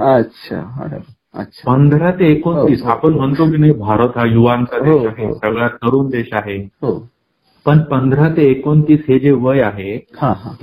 अच्छा 1.33 1.63
पंधरा 1.65 2.11
ते 2.11 2.31
एकोणतीस. 2.31 2.83
आपण 2.83 3.13
म्हणतो 3.13 3.49
की 3.51 3.57
नाही 3.57 3.71
भारत 3.71 4.17
हा 4.17 4.25
युवांचा 4.25 4.79
देश 4.79 5.05
आहे. 5.07 5.33
सगळ्यात 5.33 5.69
तरुण 5.83 6.09
देश 6.09 6.33
आहे. 6.33 6.57
हो. 6.81 6.97
पण 7.65 7.79
पंधरा 7.83 8.27
ते 8.37 8.43
एकोणतीस 8.49 8.99
हे 9.09 9.17
जे 9.19 9.31
वय 9.31 9.61
आहे 9.61 9.95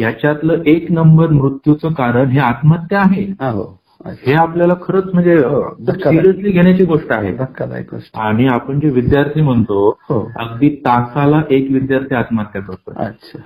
याच्यातलं 0.00 0.62
एक 0.66 0.90
नंबर 0.90 1.28
मृत्यूचं 1.30 1.92
कारण 1.92 2.28
हे 2.28 2.38
आत्महत्या 2.40 3.00
आहे. 3.00 3.25
हा 4.06 4.42
आपल्याला 4.42 4.75
खरंच 4.82 5.04
म्हणजे. 5.14 5.38
सिरियसली 5.92 6.50
घेण्याची 6.50 6.84
गोष्ट 6.84 7.12
आहे. 7.12 7.37
आणि 8.14 8.46
आपण 8.46 8.80
जे 8.80 8.88
विद्यार्थी 8.88 9.40
म्हणतो 9.40 9.99
हो. 10.08 10.32
अगदी 10.37 10.68
तासाला 10.68 11.42
एक 11.50 11.70
विद्यार्थी 11.70 12.14
आत्महत्या 12.14 12.62
करतो. 12.62 12.92
अच्छा. 12.96 13.38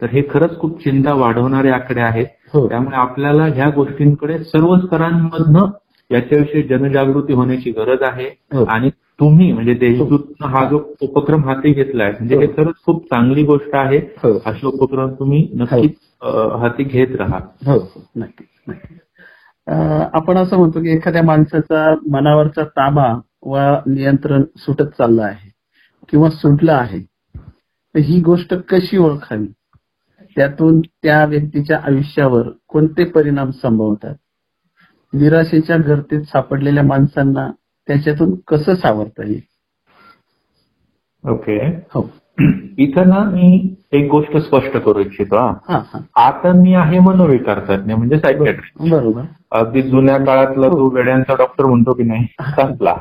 तर 0.00 0.06
हे 0.10 0.22
खरंच 0.30 0.58
खूप 0.58 0.84
चिंता 0.84 1.14
वाढवणारे 1.14 1.68
आकडे 1.68 2.00
आहेत. 2.00 2.26
हो. 2.54 2.68
त्यामुळे 2.68 2.96
आपल्याला 2.96 3.44
ह्या 3.44 3.70
गोष्टींकडे 3.70 4.38
सर्व 4.38 4.76
स्तरांमधनं 4.76 5.66
याच्याविषयी 6.10 6.62
जनजागृती 6.62 7.32
होण्याची 7.32 7.70
गरज 7.70 8.02
आहे. 8.02 8.28
हो. 8.52 8.64
आणि 8.64 8.90
तुम्ही 9.20 9.52
म्हणजे 9.52 9.74
देशदूतनं 9.74 10.46
हा 10.46 10.68
जो 10.68 10.80
उपक्रम 11.02 11.44
हाती 11.44 11.72
घेतलाय 11.72 12.10
म्हणजे 12.10 12.36
हे 12.36 12.46
खरंच 12.46 12.74
खूप 12.86 13.04
चांगली 13.04 13.42
गोष्ट 13.42 13.74
आहे. 13.74 13.98
असे 14.46 14.66
उपक्रम 14.66 15.08
तुम्ही 15.08 15.48
नक्कीच 15.54 15.94
हाती 16.60 16.84
घेत 16.84 17.16
राहा. 17.16 17.38
नक्की 18.16 18.44
आपण 19.66 20.36
असं 20.36 20.56
म्हणतो 20.56 20.80
की 20.80 20.90
एखाद्या 20.90 21.22
माणसाचा 21.22 21.94
मनावरचा 22.10 22.64
ताबा 22.64 23.14
व 23.42 23.58
नियंत्रण 23.86 24.42
सुटत 24.56 24.90
चाललं 24.98 25.22
आहे 25.22 25.50
किंवा 26.08 26.30
सुटलं 26.30 26.72
आहे 26.72 27.00
तर 27.94 27.98
ही 27.98 28.20
गोष्ट 28.20 28.54
कशी 28.54 28.96
ओळखावी? 28.96 29.46
त्यातून 30.36 30.80
त्या 30.80 31.24
व्यक्तीच्या 31.24 31.78
आयुष्यावर 31.84 32.48
कोणते 32.68 33.04
परिणाम 33.04 33.50
संभवतात? 33.50 34.14
निराशेच्या 35.12 35.76
गर्तेत 35.76 36.22
सापडलेल्या 36.22 36.82
माणसांना 36.82 37.50
त्याच्यातून 37.88 38.34
कसं 38.48 38.74
सावरता 38.74 39.26
येईल? 39.26 39.40
ओके. 41.24 41.58
हो. 41.66 42.08
इथं 42.78 43.08
ना 43.08 43.22
मी 43.24 43.74
एक 43.92 44.10
गोष्ट 44.10 44.36
स्पष्ट 44.36 44.76
करू 44.76 44.98
इच्छितो 44.98 45.36
आता 46.16 46.52
मी 46.52 46.74
आहे 46.74 46.98
मनोविकार 46.98 47.60
तज्ञ 47.68 47.94
म्हणजे 47.94 48.18
सायकॅट्रिस्ट 48.18 48.90
बरोबर. 48.90 49.22
अगदी 49.54 49.82
जुन्या 49.82 50.18
काळातला 50.18 50.68
तो 50.68 50.88
वेड्यांचा 50.94 51.34
डॉक्टर 51.34 51.64
म्हणतो 51.64 51.92
की 51.92 52.02
नाही 52.02 52.26
संपला. 52.40 52.94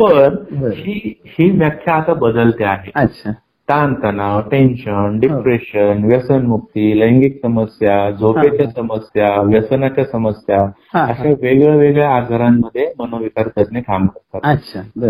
पण. 0.00 0.36
ही 0.72 1.14
ही 1.26 1.50
व्याख्या 1.50 1.94
आता 1.94 2.14
बदलते 2.14 2.64
आहे. 2.64 2.90
अच्छा. 2.94 3.30
ताणतणाव 3.68 4.40
टेन्शन 4.40 5.18
डिप्रेशन 5.18 6.04
व्यसनमुक्ती 6.04 7.00
लैंगिक 7.00 7.42
समस्या 7.42 8.10
झोपेच्या 8.10 8.70
समस्या 8.70 9.40
व्यसनाच्या 9.40 10.04
समस्या 10.04 10.58
हा, 10.58 11.04
हा. 11.04 11.04
अशा 11.04 11.28
वेगळ्या 11.28 11.76
वेगळ्या 11.76 12.10
आजारांमध्ये 12.10 12.92
मनोविकार 12.98 13.48
तज्ञ 13.58 13.80
काम 13.80 14.06
करतात. 14.06 14.50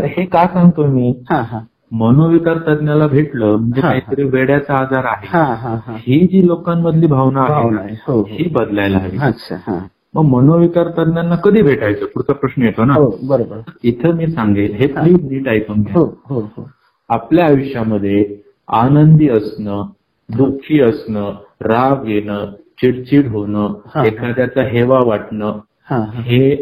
हे 0.04 0.24
का 0.24 0.46
सांगतो 0.46 0.86
मी? 0.86 1.22
हा 1.30 1.40
हा. 1.40 1.58
मनोविकार 1.92 2.58
तज्ञाला 2.58 3.06
भेटलं 3.06 3.56
म्हणजे 3.56 3.80
हा, 3.80 3.88
हा. 3.88 3.94
काहीतरी 3.94 4.24
वेड्याचा 4.24 4.74
आजार 4.74 5.04
आहे. 5.04 5.26
हा 5.30 5.42
हा 5.42 5.74
हा. 5.86 5.96
ही 5.98 6.26
जी 6.26 6.46
लोकांमधली 6.46 7.06
भावना 7.06 7.40
आहे 7.80 7.94
हो 8.06 8.22
ही. 8.22 8.48
बदलायला 8.52 8.98
हवी. 8.98 9.16
हो 9.16 9.26
अच्छा 9.26 9.54
हा. 9.54 9.78
मग 10.14 10.24
मनोविकार 10.24 10.88
तज्ञांना 10.88 11.36
कधी 11.36 11.62
भेटायचं? 11.62 12.06
पुढचा 12.06 12.32
प्रश्न 12.32 12.62
येतो 12.62 12.84
ना. 12.84 12.94
हो 12.94 13.18
बरोबर. 13.22 13.60
इथं 13.82 14.14
मी 14.14 14.26
सांगेल 14.26 14.74
हे 14.74 14.86
प्लीज 14.86 15.32
नीट 15.32 15.48
ऐकून 15.48 15.82
घ्या. 15.82 15.98
हो 15.98 16.40
हो 16.40 16.68
आपल्या 17.08 17.46
आयुष्यामध्ये 17.46 18.36
आनंदी 18.68 19.28
असणं 19.28 19.86
दुःखी 20.28 20.80
असणं 20.80 21.32
राग 21.60 22.08
येणं 22.08 22.46
चिडचिड 22.80 23.28
होणं. 23.28 23.74
एखाद्याचा 24.04 24.62
हेवा 24.62 25.00
वाटणं 25.04 25.58
हा 25.90 26.04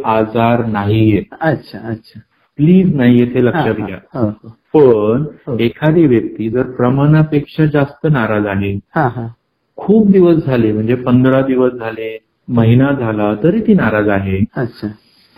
आजार 0.05 0.67
नाहीये. 0.67 1.23
अच्छा 1.41 1.79
अच्छा. 1.79 2.21
प्लीज 2.57 2.97
नाहीये 2.97 3.35
ते 3.35 3.39
हा, 3.39 3.41
लक्षात 3.41 3.87
घ्या. 3.87 4.31
पण. 4.75 5.25
एखादी 5.61 6.07
व्यक्ती 6.07 6.51
जर 6.51 6.63
प्रमाणापेक्षा 6.63 7.67
जास्त 7.67 8.07
नाराज 8.07 8.47
हा. 8.97 9.27
खूप 9.77 10.11
दिवस 10.11 10.37
झाले 10.37 10.73
म्हणजे 10.73 10.95
पंधरा 10.95 11.41
दिवस 11.41 11.73
झाले 11.73 12.19
महिना 12.49 12.93
झाला 12.93 13.35
तरी 13.43 13.61
ती 13.61 13.75
नाराज 13.75 14.09
आहे. 14.09 14.45
अच्छा. 14.57 14.87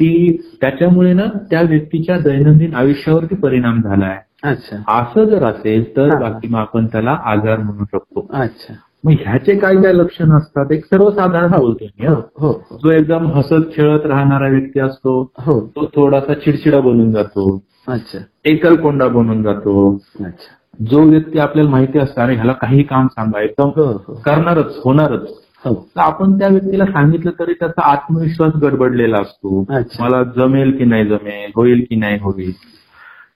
ती 0.01 0.37
त्याच्यामुळे 0.61 1.13
ना 1.13 1.25
त्या 1.51 1.63
व्यक्तीच्या 1.63 2.19
दैनंदिन 2.19 2.75
आयुष्यावरती 2.75 3.35
परिणाम 3.35 3.83
झालाय. 3.83 4.19
अच्छा. 4.43 5.01
असं 5.01 5.25
जर 5.25 5.45
असेल 5.45 5.97
तर. 5.97 6.19
बाकी 6.19 6.49
मग 6.49 6.59
आपण 6.59 6.87
त्याला 6.87 7.19
आजार 7.25 7.59
म्हणू 7.59 7.85
शकतो. 7.85 8.27
अच्छा. 8.33 8.75
मग 9.05 9.13
ह्याचे 9.13 9.59
काय 9.59 9.77
काय 9.77 9.93
लक्षण 9.93 10.33
असतात? 10.33 10.73
एक 10.73 10.85
सर्वसाधारण 10.85 11.51
बोलतोय 11.51 11.89
मी, 12.01 12.07
हो? 12.07 12.53
हं. 12.53 12.77
जो 12.85 12.91
एकदम 12.91 13.27
हसत 13.27 13.73
खेळत 13.73 14.07
राहणारा 14.07 14.49
व्यक्ती 14.49 14.81
असतो 14.81 15.33
हो. 15.39 15.61
तो 15.61 15.87
थोडासा 15.87 16.35
चिडचिडा 16.35 16.81
बनून 16.81 17.13
जातो. 17.13 17.63
अच्छा. 17.89 18.19
एकलकोंडा 18.45 19.09
बनून 19.09 19.43
जातो. 19.43 19.95
अच्छा. 20.21 20.55
जो 20.85 21.03
व्यक्ती 21.03 21.39
आपल्याला 21.39 21.71
माहिती 21.71 21.99
असतं 21.99 22.23
अरे 22.23 22.35
ह्याला 22.35 22.53
काही 22.53 22.83
काम 22.83 23.07
सांगा 23.07 23.41
एकदम 23.41 23.69
हो. 23.69 24.21
करणारच 24.25 24.81
होणारच. 24.85 25.44
तर 25.65 26.01
आपण 26.01 26.39
त्या 26.39 26.49
व्यक्तीला 26.49 26.85
सांगितलं 26.85 27.31
तरी 27.39 27.53
त्याचा 27.53 27.83
आत्मविश्वास 27.83 28.53
गडबडलेला 28.63 29.19
असतो. 29.19 29.65
मला 30.01 30.23
जमेल 30.23 30.77
की 30.77 30.85
नाही 30.85 31.05
जमेल 31.07 31.51
होईल 31.57 31.85
की 31.91 31.97
नाही 31.97 32.19
होईल. 32.21 32.53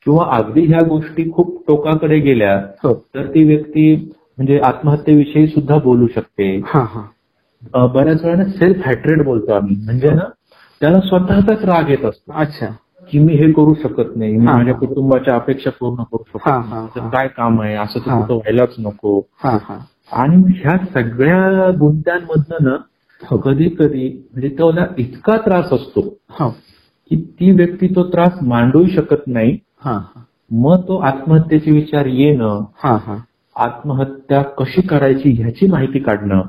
किंवा 0.04 0.26
अगदी 0.30 0.66
ह्या 0.66 0.80
गोष्टी 0.88 1.30
खूप 1.32 1.64
टोकाकडे 1.68 2.18
गेल्या 2.18 2.56
हो. 2.84 2.94
तर 3.14 3.26
ती 3.26 3.44
व्यक्ती 3.44 3.94
म्हणजे 4.36 4.58
आत्महत्येविषयी 4.58 5.46
सुद्धा 5.46 5.78
बोलू 5.78 6.06
शकते. 6.06 6.62
हा 6.66 6.80
हा. 6.80 7.86
बऱ्याच 7.86 8.24
वेळा 8.24 8.44
सेल्फ 8.44 8.86
हॅट्रेड 8.86 9.22
बोलतो 9.22 9.52
आम्ही. 9.52 9.76
म्हणजे 9.84 10.10
ना 10.10 10.24
त्याला 10.80 11.00
स्वतःचाच 11.00 11.64
राग 11.64 11.90
येत 11.90 12.04
असतो. 12.04 12.32
अच्छा. 12.34 12.66
की 13.10 13.18
मी 13.18 13.34
हे 13.34 13.52
करू 13.52 13.74
शकत 13.74 14.16
नाही. 14.16 14.36
मी 14.36 14.46
हा, 14.46 14.56
माझ्या 14.56 14.74
हा. 14.74 14.78
कुटुंबाच्या 14.78 15.34
अपेक्षा 15.34 15.70
पूर्ण 15.70 16.02
करू 16.02 16.22
शकतो 16.26 16.50
हा, 16.50 16.58
हा, 16.58 16.86
हा. 16.96 17.08
काय 17.08 17.28
काम 17.28 17.60
आहे? 17.60 17.74
असं 17.74 18.00
तर 18.06 18.10
हा. 18.10 18.20
कुठं 18.20 18.34
व्हायलाच 18.34 18.74
नको. 18.78 19.18
हा 19.44 19.58
हा. 19.62 19.78
आणि 20.12 20.42
ह्या 20.56 20.76
सगळ्या 20.94 21.70
गुंत्यांमधनं 21.78 22.64
ना 22.64 22.76
हो. 23.22 23.36
कधी 23.36 23.68
कधी 23.68 24.08
म्हणजे 24.32 24.48
त्याला 24.48 24.86
इतका 24.98 25.36
त्रास 25.36 25.72
असतो 25.72 26.00
हो. 26.30 26.48
की 27.10 27.16
ती 27.40 27.50
व्यक्ती 27.50 27.86
तो 27.94 28.02
त्रास 28.02 28.32
मांडू 28.42 28.86
शकत 28.86 29.26
नाही. 29.26 29.58
मग 30.50 30.80
तो 30.88 30.96
आत्महत्येचे 30.96 31.70
विचार 31.70 32.06
येणं 32.06 32.64
हा 32.82 32.96
हा. 32.96 33.16
आत्महत्या 33.56 34.42
कशी 34.42 34.80
करायची 34.80 35.30
ह्याची 35.30 35.66
माहिती 35.66 35.98
काढणं. 35.98 36.42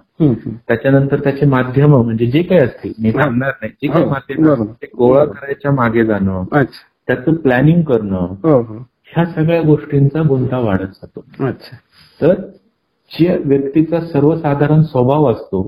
त्याच्यानंतर 0.68 1.20
त्याचे 1.20 1.46
माध्यम 1.46 1.96
म्हणजे 1.96 2.26
जे 2.26 2.42
काही 2.44 2.62
असतील 2.62 2.94
मी 3.04 3.12
सांगणार 3.12 3.52
नाही 3.62 3.72
जे 3.82 3.88
काही 3.88 4.04
हो, 4.04 4.10
माध्यम. 4.10 4.64
ते 4.82 4.88
गोळा 4.98 5.26
करायच्या 5.26 5.72
मागे 5.72 6.06
जाणं 6.06 6.44
त्याचं 6.54 7.34
प्लॅनिंग 7.34 7.82
करणं 7.82 8.34
ह्या 9.06 9.26
सगळ्या 9.26 9.62
गोष्टींचा 9.62 10.22
गुंता 10.22 10.58
वाढत 10.58 10.88
जातो. 10.94 11.26
अच्छा. 11.40 11.76
तर 12.22 12.34
जे 13.12 13.38
व्यक्तीचा 13.46 14.00
सर्वसाधारण 14.02 14.82
स्वभाव 14.82 15.32
असतो 15.32 15.62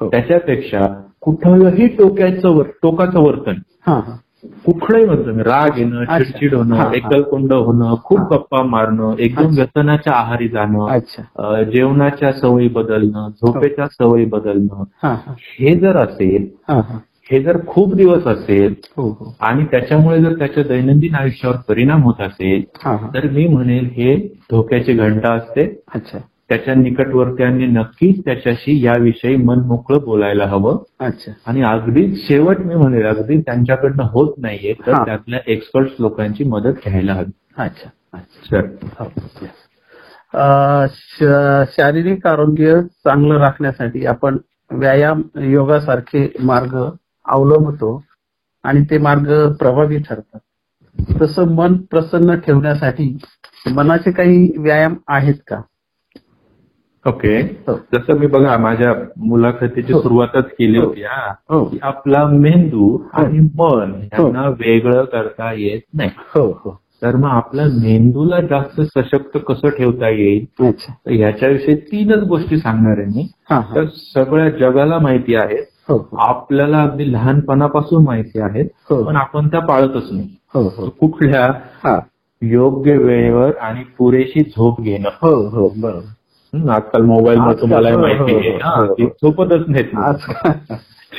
हो. 0.00 0.08
त्याच्यापेक्षा 0.10 0.86
कुठलंही 1.20 1.86
टोक्याचं 1.88 2.48
वर- 2.48 2.70
टोकाचं 2.82 3.20
वर्तन 3.20 3.54
हा. 3.86 3.94
हा 3.98 4.16
कुठलंही 4.64 5.32
मी 5.32 5.42
राग 5.42 5.78
येणं. 5.78 6.04
चिडचिड 6.04 6.52
हा, 6.54 6.58
होणं 6.58 6.74
हा. 6.76 6.90
एकलकोंड 6.94 7.52
होणं 7.52 7.94
खूप 8.04 8.18
हा. 8.18 8.26
गप्पा 8.30 8.62
मारणं 8.62 9.14
एकदम. 9.18 9.54
व्यसनाच्या 9.54 10.12
आहारी 10.12 10.48
जाणं 10.48 11.64
जेवणाच्या 11.72 12.32
सवयी 12.32 12.68
बदलणं 12.68 13.28
झोपेच्या 13.30 13.86
सवयी 13.88 14.24
बदलणं 14.24 14.82
हा 15.02 15.12
हा. 15.14 15.32
हे 15.60 15.74
जर 15.76 15.96
असेल 15.96 16.46
हा 16.68 16.80
हा. 16.80 16.98
हे 17.30 17.42
जर 17.42 17.56
खूप 17.66 17.94
दिवस 17.94 18.26
असेल 18.26 18.74
हो 18.96 19.08
हो. 19.10 19.34
आणि 19.40 19.64
त्याच्यामुळे 19.64 20.20
जर 20.22 20.38
त्याच्या 20.38 20.62
दैनंदिन 20.64 21.14
आयुष्यावर 21.14 21.56
परिणाम 21.68 22.02
होत 22.02 22.20
असेल 22.20 22.62
हा 22.84 22.94
हा. 22.96 23.08
तर 23.14 23.28
मी 23.30 23.46
म्हणेल 23.48 23.88
हे 23.92 24.16
धोक्याची 24.50 24.92
घंटा 24.92 25.32
असते. 25.32 25.64
अच्छा. 25.94 26.18
त्याच्या 26.48 26.74
निकटवर्त्यांनी 26.74 27.66
नक्कीच 27.66 28.24
त्याच्याशी 28.24 28.84
याविषयी 28.84 29.36
मन 29.36 29.58
मोकळं 29.58 29.98
बोलायला 30.04 30.44
हवं. 30.44 30.78
अच्छा. 31.00 31.32
आणि 31.46 31.62
अगदी 31.62 32.16
शेवट 32.16 32.58
मी 32.58 32.74
म्हणेल 32.74 33.06
अगदी 33.06 33.40
त्यांच्याकडनं 33.40 34.02
होत 34.02 34.34
नाहीये 34.38 34.72
तर. 34.86 35.04
त्यातल्या 35.04 35.40
एक्सपर्ट 35.46 35.88
लोकांची 35.98 36.44
मदत 36.44 36.88
घ्यायला 36.88 37.14
हवी. 37.14 37.30
अच्छा 37.56 37.90
अच्छा. 38.12 38.60
शारीरिक 41.64 42.26
आरोग्य 42.26 42.80
चांगलं 42.82 43.38
राखण्यासाठी 43.38 44.06
आपण 44.06 44.36
व्यायाम 44.70 45.22
योगासारखे 45.42 46.28
मार्ग 46.40 46.76
अवलंबतो 47.26 48.02
आणि 48.64 48.84
ते 48.90 48.98
मार्ग 48.98 49.52
प्रभावी 49.52 49.98
ठरतात. 49.98 50.38
तसं 51.22 51.54
मन 51.54 51.76
प्रसन्न 51.90 52.34
ठेवण्यासाठी 52.34 53.16
मनाचे 53.74 54.10
काही 54.10 54.52
व्यायाम 54.58 54.94
आहेत 55.08 55.34
का? 55.46 55.60
ओके 57.08 57.36
हो. 57.68 57.74
जसं 57.94 58.18
मी 58.18 58.26
बघा 58.26 58.56
माझ्या 58.58 58.92
मुलाखतीची 59.16 59.92
हो. 59.92 60.00
सुरुवातच 60.02 60.44
केली. 60.44 60.78
होती 60.78 61.02
हा. 61.02 61.32
हो. 61.48 61.64
की 61.64 61.78
आपला 61.82 62.26
मेंदू 62.26 62.98
आणि 63.12 63.38
मन 63.38 64.00
यांना 64.02 64.48
वेगळं 64.48 65.04
करता 65.04 65.52
येत 65.52 65.80
नाही. 65.94 66.10
हो 66.16 66.60
हो. 66.64 66.80
तर 67.02 67.16
मग 67.16 67.28
आपल्या 67.28 67.64
मेंदूला 67.64 68.40
जास्त 68.40 68.80
सशक्त 68.80 69.38
कसं 69.46 69.68
ठेवता 69.68 70.08
येईल? 70.08 70.44
तर 70.62 71.10
ह्याच्याविषयी 71.10 71.74
तीनच 71.74 72.22
गोष्टी 72.22 72.56
सांगणार 72.56 72.98
आहे 72.98 73.06
मी. 73.06 73.30
तर 73.50 73.84
सगळ्या 74.14 74.50
जगाला 74.50 74.98
माहिती 74.98 75.34
आहेत. 75.34 75.64
हो 75.88 75.96
हो. 75.96 76.16
आपल्याला 76.16 76.82
अगदी 76.82 77.12
लहानपणापासून 77.12 78.04
माहिती 78.04 78.40
आहेत. 78.40 78.64
हो. 78.90 79.04
पण 79.04 79.16
आपण 79.16 79.48
त्या 79.48 79.60
पाळतच 79.60 80.12
नाही. 80.12 80.28
कुठल्या 81.00 82.00
योग्य 82.42 82.96
वेळेवर 82.96 83.50
आणि 83.60 83.80
पुरेशी 83.98 84.40
झोप 84.40 84.80
घेणं. 84.80 85.08
हो 85.22 85.48
हो. 85.48 85.68
बरोबर. 85.76 86.14
आजकाल 86.54 87.02
मोबाईल 87.02 87.38
मध्ये 87.38 87.60
तुम्हाला 87.60 87.90
हो, 87.92 87.98
माहिती 87.98 88.48
हो, 88.50 88.58
हा, 88.62 88.84
हो. 88.84 88.94
झोपतच 88.94 89.68
नाहीत 89.68 89.84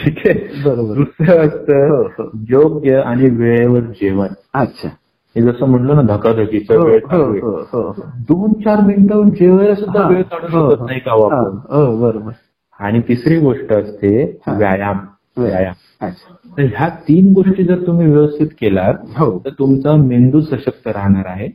ठीक 0.03 0.27
आहे. 0.27 0.33
बरोबर. 0.63 0.93
दुसरं 0.93 1.41
हो, 1.41 1.47
असतं 1.47 2.03
हो. 2.19 2.29
योग्य 2.49 2.95
आणि 2.95 3.29
वेळेवर 3.29 3.79
जेवण. 3.79 4.27
अच्छा. 4.53 4.89
हे 5.35 5.41
जसं 5.41 5.65
म्हणलं 5.65 5.95
ना 5.95 6.01
धकाधकीचं 6.01 6.77
हो 6.77 6.85
वेळ 6.85 6.99
हो. 7.11 7.23
हो 7.23 7.49
हो 7.49 7.81
हो. 7.81 8.01
दोन 8.17 8.53
चार 8.53 8.85
मिनिटं 8.85 9.29
जेवायला 9.29 9.75
सुद्धा 9.75 10.07
वेळ 10.07 10.21
काढू 10.21 10.57
हो, 10.57 10.69
शकत 10.69 10.79
हो. 10.79 10.85
नाही 10.85 10.99
का 10.99 11.11
हो 11.11 11.21
आपण 11.21 11.57
हा, 11.57 11.75
हो 11.75 11.97
बरोबर. 11.97 12.31
आणि 12.79 13.01
तिसरी 13.07 13.39
गोष्ट 13.39 13.73
असते 13.73 14.39
हा. 14.47 14.57
व्यायाम. 14.57 14.97
व्यायाम. 15.37 15.73
अच्छा. 16.01 16.33
तर 16.57 16.63
ह्या 16.63 16.89
तीन 16.89 17.33
गोष्टी 17.33 17.63
जर 17.63 17.87
तुम्ही 17.87 18.07
व्यवस्थित 18.07 18.47
केलात 18.47 18.93
हो. 19.17 19.41
तर 19.45 19.49
तुमचा 19.49 19.95
मेंदू 19.95 20.41
सशक्त 20.41 20.87
राहणार 20.87 21.25
आहे. 21.25 21.47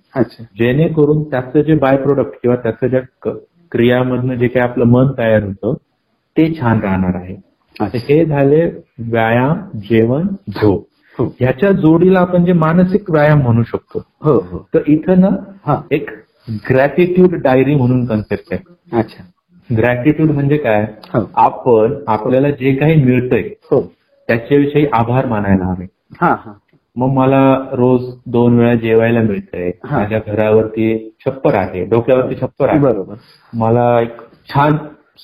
जेणेकरून 0.59 1.23
त्याचं 1.23 1.61
जे 1.61 1.75
बाय 1.75 1.97
प्रोडक्ट 1.97 2.33
किंवा 2.43 2.57
त्याचं 2.57 2.87
ज्या 2.87 3.01
क्रियामधनं 3.75 4.35
जे 4.35 4.49
काही 4.49 4.69
आपलं 4.69 4.85
मन 4.85 5.07
तयार 5.19 5.43
होतं 5.43 5.75
ते 6.37 6.55
छान 6.61 6.81
राहणार 6.81 7.15
आहे. 7.15 7.37
हे 7.83 8.25
झाले 8.25 8.65
व्यायाम 8.99 9.59
जेवण 9.75 10.27
झोप. 10.49 10.87
हो. 11.19 11.25
ह्याच्या 11.41 11.73
जोडीला 11.73 12.21
आपण 12.21 12.45
जे 12.45 12.53
मानसिक 12.53 13.11
व्यायाम 13.11 13.41
म्हणू 13.43 13.63
शकतो 13.63 14.03
हो 14.23 14.33
हो. 14.33 14.69
तर 14.75 14.79
इथं 14.87 15.21
ना 15.21 15.29
हा. 15.67 15.81
एक 15.91 16.11
ग्रॅटिट्यूड 16.71 17.35
डायरी 17.35 17.75
म्हणून 17.75 18.07
कन्सेप्ट 18.07 18.53
आहे. 18.53 18.99
अच्छा. 18.99 19.25
ग्रॅटिट्यूड 19.77 20.31
म्हणजे 20.31 20.57
काय? 20.57 20.87
आपण 21.35 21.95
आपल्याला 22.07 22.51
जे 22.51 22.75
काही 22.75 23.05
मिळतंय 23.05 23.43
हो. 23.43 23.93
त्याच्याविषयी 24.29 24.87
आभार 24.93 25.27
मानायला 25.27 25.65
हवे. 25.65 25.87
हा 26.21 26.37
हा. 26.41 26.53
मग 26.97 27.13
मला 27.13 27.43
रोज 27.73 28.03
दोन 28.27 28.59
वेळा 28.59 28.75
जेवायला 28.75 29.21
मिळतंय. 29.21 29.71
माझ्या 29.91 30.19
घरावरती 30.27 30.87
छप्पर 31.25 31.55
आहे 31.55 31.85
डोक्यावरती 31.85 32.35
छप्पर 32.41 32.69
आहे 32.69 32.79
बरोबर 32.79 33.15
मला 33.53 34.01
एक 34.01 34.21
छान 34.49 34.77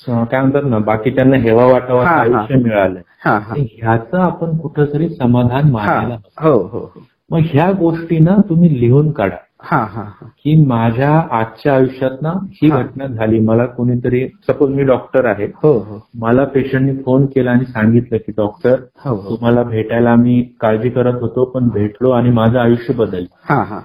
काय 0.04 0.40
म्हणतात 0.40 0.62
ना 0.64 0.78
बाकीच्यांना 0.78 1.36
हेवा 1.36 1.64
वाटावा. 1.66 2.04
आयुष्य 2.06 2.56
मिळालं 2.56 3.00
ह्याचं 3.54 4.18
आपण 4.18 4.56
कुठंतरी 4.58 5.08
समाधान 5.08 5.70
मानायला. 5.70 6.14
हा 6.38 6.48
हो 6.48 6.58
हो 6.72 6.88
मग 7.30 7.40
ह्या 7.44 7.70
गोष्टीना 7.72 8.36
तुम्ही 8.48 8.78
लिहून 8.80 9.10
काढा 9.12 9.36
की 10.24 10.66
माझ्या 10.66 11.26
आजच्या 11.30 11.74
आयुष्यात 11.74 12.10
ना 12.22 12.30
ही. 12.30 12.70
घटना 12.70 13.06
झाली. 13.06 13.38
मला 13.38 13.66
कोणीतरी 13.66 14.28
सपोज 14.28 14.70
मी 14.70 14.82
डॉक्टर 14.82 15.24
आहे. 15.24 15.44
हो 15.44 15.72
हो. 15.72 16.06
मला 16.14 16.44
पेशंटने 16.44 17.02
फोन 17.02 17.26
केला 17.26 17.50
आणि 17.50 17.64
सांगितलं 17.64 18.18
की 18.18 18.32
डॉक्टर 18.36 18.76
हो 18.98 19.14
हो. 19.14 19.30
तुम्हाला 19.30 19.62
भेटायला 19.62 20.14
मी 20.14 20.56
काळजी 20.60 20.90
करत 20.90 21.14
होतो 21.20 21.44
पण 21.44 21.68
भेटलो 21.68 22.10
आणि 22.10 22.30
माझं 22.30 22.58
आयुष्य 22.58 22.94
बदललं 22.94 23.54
हा 23.54 23.80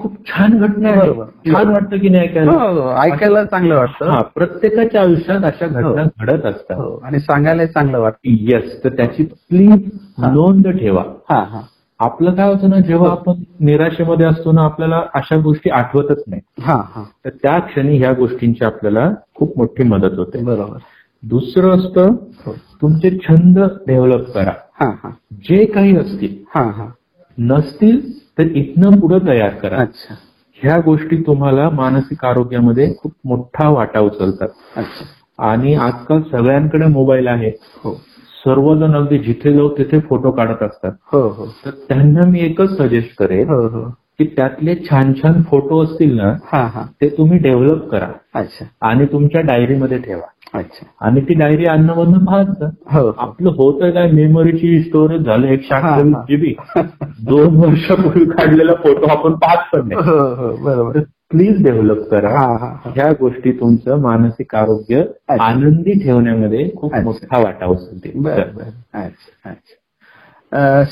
खूप 0.00 0.12
छान 0.26 0.58
घटना 0.58 0.88
आहे. 0.88 1.12
छान 1.52 1.68
वाटतं 1.68 1.98
की 1.98 2.08
नाही 2.08 2.22
ऐकायला? 2.24 2.96
ऐकायला 3.00 3.44
चांगलं 3.44 3.76
वाटतं. 3.76 4.10
हा 4.10 4.22
प्रत्येकाच्या 4.22 5.00
आयुष्यात 5.00 5.44
अशा 5.44 5.66
घटना 5.66 6.04
घडत 6.20 6.46
असतात. 6.46 7.04
आणि 7.04 7.20
सांगायला 7.20 7.66
चांगलं 7.66 7.98
वाटतं. 7.98 8.18
येस 8.24 8.84
तर 8.84 8.88
त्याची 8.88 9.24
प्लीज. 9.24 9.90
नोंद 10.18 10.68
ठेवा. 10.68 11.04
हा 11.30 11.44
हा. 11.44 11.60
आपलं 12.00 12.34
काय 12.34 12.52
होतं 12.52 12.70
ना 12.70 12.80
जेव्हा 12.80 13.10
आपण 13.10 13.32
निराशेमध्ये 13.60 14.26
असतो 14.26 14.52
ना 14.52 14.62
आपल्याला 14.62 15.02
अशा 15.14 15.36
गोष्टी 15.36 15.70
आठवतच 15.70 16.22
नाही. 16.26 16.42
हा 16.60 16.74
हा. 16.74 17.04
तर 17.24 17.30
त्या 17.30 17.58
क्षणी 17.58 17.98
ह्या 17.98 18.12
गोष्टींची 18.12 18.64
आपल्याला 18.64 19.10
खूप 19.34 19.52
मोठी 19.56 19.82
मदत 19.82 20.18
होते. 20.18 20.42
बरोबर. 20.44 20.78
दुसरं 21.22 21.70
असतं 21.70 22.14
हो. 22.46 22.52
तुमचे 22.52 23.10
छंद 23.10 23.58
डेव्हलप 23.86 24.30
करा. 24.30 24.52
हा 24.80 24.90
हा. 25.04 25.10
जे 25.32 25.64
काही 25.64 25.96
असतील 25.96 26.36
हा 26.54 26.62
हा. 26.62 26.86
नसतील 27.38 28.18
तर 28.38 28.42
इथनं 28.42 29.00
पुढे 29.00 29.26
तयार 29.26 29.50
करा. 29.50 29.76
अच्छा. 29.76 30.14
ह्या 30.62 30.78
गोष्टी 30.84 31.16
तुम्हाला 31.16 31.70
मानसिक 31.70 32.24
आरोग्यामध्ये 32.24 32.94
खूप 32.98 33.12
मोठा 33.24 33.68
वाटा 33.68 34.00
उचलतात. 34.00 34.48
अच्छा. 34.76 35.04
आणि 35.38 35.74
आजकाल 35.74 36.22
सगळ्यांकडे 36.22 36.86
मोबाईल 36.86 37.28
आहे. 37.28 37.52
हो. 37.84 38.00
सर्वजण 38.46 38.94
अगदी 38.94 39.18
जिथे 39.18 39.52
जाऊ 39.52 39.68
तिथे 39.68 40.00
फोटो 40.00 40.30
काढत 40.30 40.62
असतात. 40.62 40.92
हो 41.12 41.20
हो. 41.20 41.46
तर 41.66 41.70
त्यांना 41.70 42.26
मी 42.26 42.40
एकच 42.40 42.76
सजेस्ट 42.78 43.16
करेन 43.18 43.48
हो 43.48 43.66
हो. 43.66 43.80
की 44.18 44.24
त्यातले 44.24 44.74
छान 44.74 45.12
छान 45.12 45.42
फोटो 45.42 45.84
असतील 45.84 46.16
ना 46.16 46.34
हा 46.44 46.62
हा. 46.66 46.82
ते 47.00 47.08
तुम्ही 47.08 47.38
डेव्हलप 47.38 47.88
करा. 47.90 48.06
अच्छा. 48.34 48.64
आणि 48.82 49.06
तुमच्या 49.06 49.40
डायरीमध्ये 49.40 49.98
ठेवा. 49.98 50.58
अच्छा. 50.58 50.86
आणि 51.00 51.20
ती 51.20 51.34
डायरी 51.34 51.64
जा. 51.64 51.72
हो. 52.92 53.00
हो 53.00 53.12
आपलं 53.18 53.50
होतं 53.50 53.90
काय 53.90 54.10
मेमरीची 54.10 54.82
स्टोरेज 54.82 55.20
झालं 55.20 55.46
एकशे 55.46 55.74
अठ्ठावीस 55.74 56.14
हा. 56.14 56.22
जीबी 56.22 56.54
दोन 57.24 57.56
वर्षापूर्वी 57.56 58.24
काढलेला 58.24 58.74
फोटो 58.74 59.06
आपण 59.06 59.32
पाहत 59.32 59.58
पण 59.72 59.88
नाही. 59.88 60.10
हो 60.10 60.18
हो. 60.34 60.56
बरोबर. 60.56 61.00
प्लीज 61.30 61.62
डेव्हलप 61.64 62.08
करा. 62.10 62.38
ह्या 62.86 63.10
गोष्टी 63.20 63.52
तुमचं 63.52 64.00
मानसिक 64.02 64.54
आरोग्य. 64.54 65.02
आनंदी 65.40 65.92
ठेवण्यामध्ये 66.04 66.70
खूप. 66.76 66.94
मोठा 66.94 67.38
वाटा 67.38 67.66
उचलते 67.66 68.10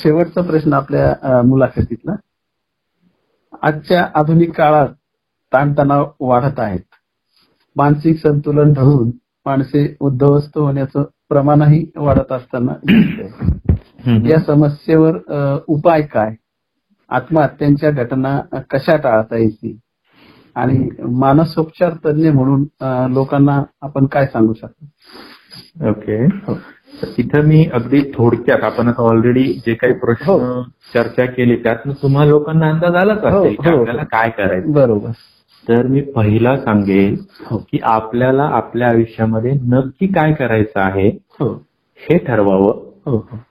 शेवटचा 0.00 0.40
प्रश्न 0.42 0.72
आपल्या 0.72 1.42
मुलाखतीतला. 1.42 2.14
आजच्या 3.62 4.06
आधुनिक 4.14 4.52
काळात 4.56 4.88
ताणतणाव 5.52 6.06
वाढत 6.20 6.58
आहेत. 6.58 6.80
मानसिक 7.76 8.18
संतुलन 8.22 8.72
ढळून 8.72 9.10
माणसे 9.46 9.96
उद्ध्वस्त 10.00 10.58
होण्याचं 10.58 11.02
प्रमाणही 11.28 11.84
वाढत 11.96 12.32
असताना. 12.32 12.72
या 14.28 14.38
समस्येवर 14.40 15.16
उपाय 15.68 16.02
काय? 16.02 16.34
आत्महत्यांच्या 17.10 17.90
घटना 17.90 18.40
कशा 18.70 18.96
टाळता 18.96 19.36
येतील? 19.36 19.76
आणि 20.58 20.88
मानसोपचार 21.00 21.92
तज्ञ 22.06 22.30
म्हणून 22.30 22.64
लोकांना 23.12 23.62
आपण 23.82 24.06
काय 24.06 24.26
सांगू 24.26 24.52
शकतो? 24.52 25.88
ओके. 25.88 26.24
इथं 27.18 27.42
मी 27.42 27.66
अगदी 27.72 28.00
थोडक्यात 28.14 28.64
आपण 28.64 28.92
ऑलरेडी 28.98 29.52
जे 29.66 29.74
काही 29.74 29.92
प्रश्न 29.92 30.30
हो. 30.30 30.62
चर्चा 30.94 31.26
केली 31.26 31.56
त्यातनं 31.56 31.92
तुम्हा 32.02 32.24
लोकांना 32.24 32.68
अंदाज 32.70 32.94
आलाच 32.94 33.24
हो, 33.24 33.28
असेल 33.28 33.54
की 33.54 33.70
हो. 33.70 33.78
आपल्याला 33.80 34.04
काय 34.04 34.30
करायचं. 34.30 34.72
बरोबर. 34.72 35.10
तर 35.68 35.86
मी 35.86 36.00
पहिला 36.00 36.56
सांगेन 36.56 37.16
हो. 37.46 37.58
की 37.58 37.78
आपल्याला 37.82 38.42
आपल्या 38.42 38.88
आयुष्यामध्ये 38.88 39.52
नक्की 39.52 40.06
काय 40.06 40.32
करायचं 40.32 40.80
आहे 40.80 41.08
हो 41.40 41.54
ठरवावं. 42.26 42.87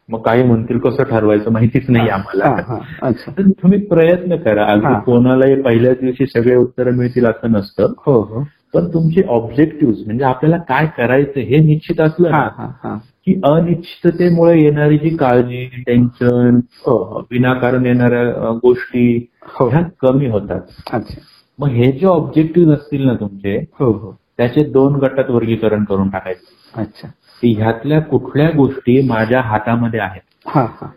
मग 0.10 0.22
काही 0.22 0.44
म्हणतील 0.44 0.78
कसं 0.78 1.04
ठरवायचं 1.04 1.52
माहितीच 1.52 1.90
नाही 1.90 2.10
हा, 2.10 2.16
आम्हाला. 2.16 2.78
हा, 3.02 3.12
तर 3.12 3.42
तुम्ही 3.42 3.86
प्रयत्न 3.86 4.36
करा. 4.36 4.66
हा. 4.66 4.72
अगदी 4.72 4.94
कोणालाही 5.06 5.62
पहिल्याच 5.62 5.98
दिवशी 6.00 6.26
सगळे 6.26 6.56
उत्तरं 6.56 6.92
मिळतील 6.92 7.26
असं 7.26 7.52
नसतं. 7.52 7.94
हो 7.98 8.22
हो. 8.22 8.44
पण 8.74 8.94
तुमचे 8.94 9.22
ऑब्जेक्टिव्ह 9.28 9.94
म्हणजे 10.06 10.24
आपल्याला 10.24 10.58
काय 10.58 10.86
करायचं 10.98 11.40
हे 11.40 11.58
निश्चित 11.58 12.02
असलं 12.02 12.30
हा 12.30 12.44
ना 12.44 12.64
हा 12.64 12.72
हा. 12.84 12.98
की 13.26 13.42
अनिश्चिततेमुळे 13.44 14.62
येणारी 14.62 14.98
जी 14.98 15.10
काळजी 15.10 15.66
टेन्शन 15.66 16.60
हो 16.86 17.04
हो. 17.04 17.20
विनाकारण 17.32 17.86
येणाऱ्या 17.86 18.52
गोष्टी 18.52 19.28
हो. 19.44 19.70
ह्या 19.70 19.82
कमी 20.02 20.28
होतात. 20.28 20.62
अच्छा. 20.94 21.22
मग 21.60 21.68
हे 21.68 21.92
जे 21.92 22.06
ऑब्जेक्टिव्ह 22.06 22.74
असतील 22.74 23.06
ना 23.06 23.14
तुमचे 23.14 23.66
हो 23.80 23.92
हो. 23.92 24.16
त्याचे 24.38 24.64
दोन 24.64 24.96
गटात 24.96 25.30
वर्गीकरण 25.30 25.84
करून 25.84 26.10
टाकायचं. 26.10 26.82
अच्छा. 26.82 27.08
ह्यातल्या 27.44 28.02
कुठल्या 28.02 28.50
गोष्टी 28.50 29.02
माझ्या 29.08 29.42
हातामध्ये 29.42 30.00
आहेत. 30.00 30.22
हा 30.46 30.62
हा. 30.62 30.88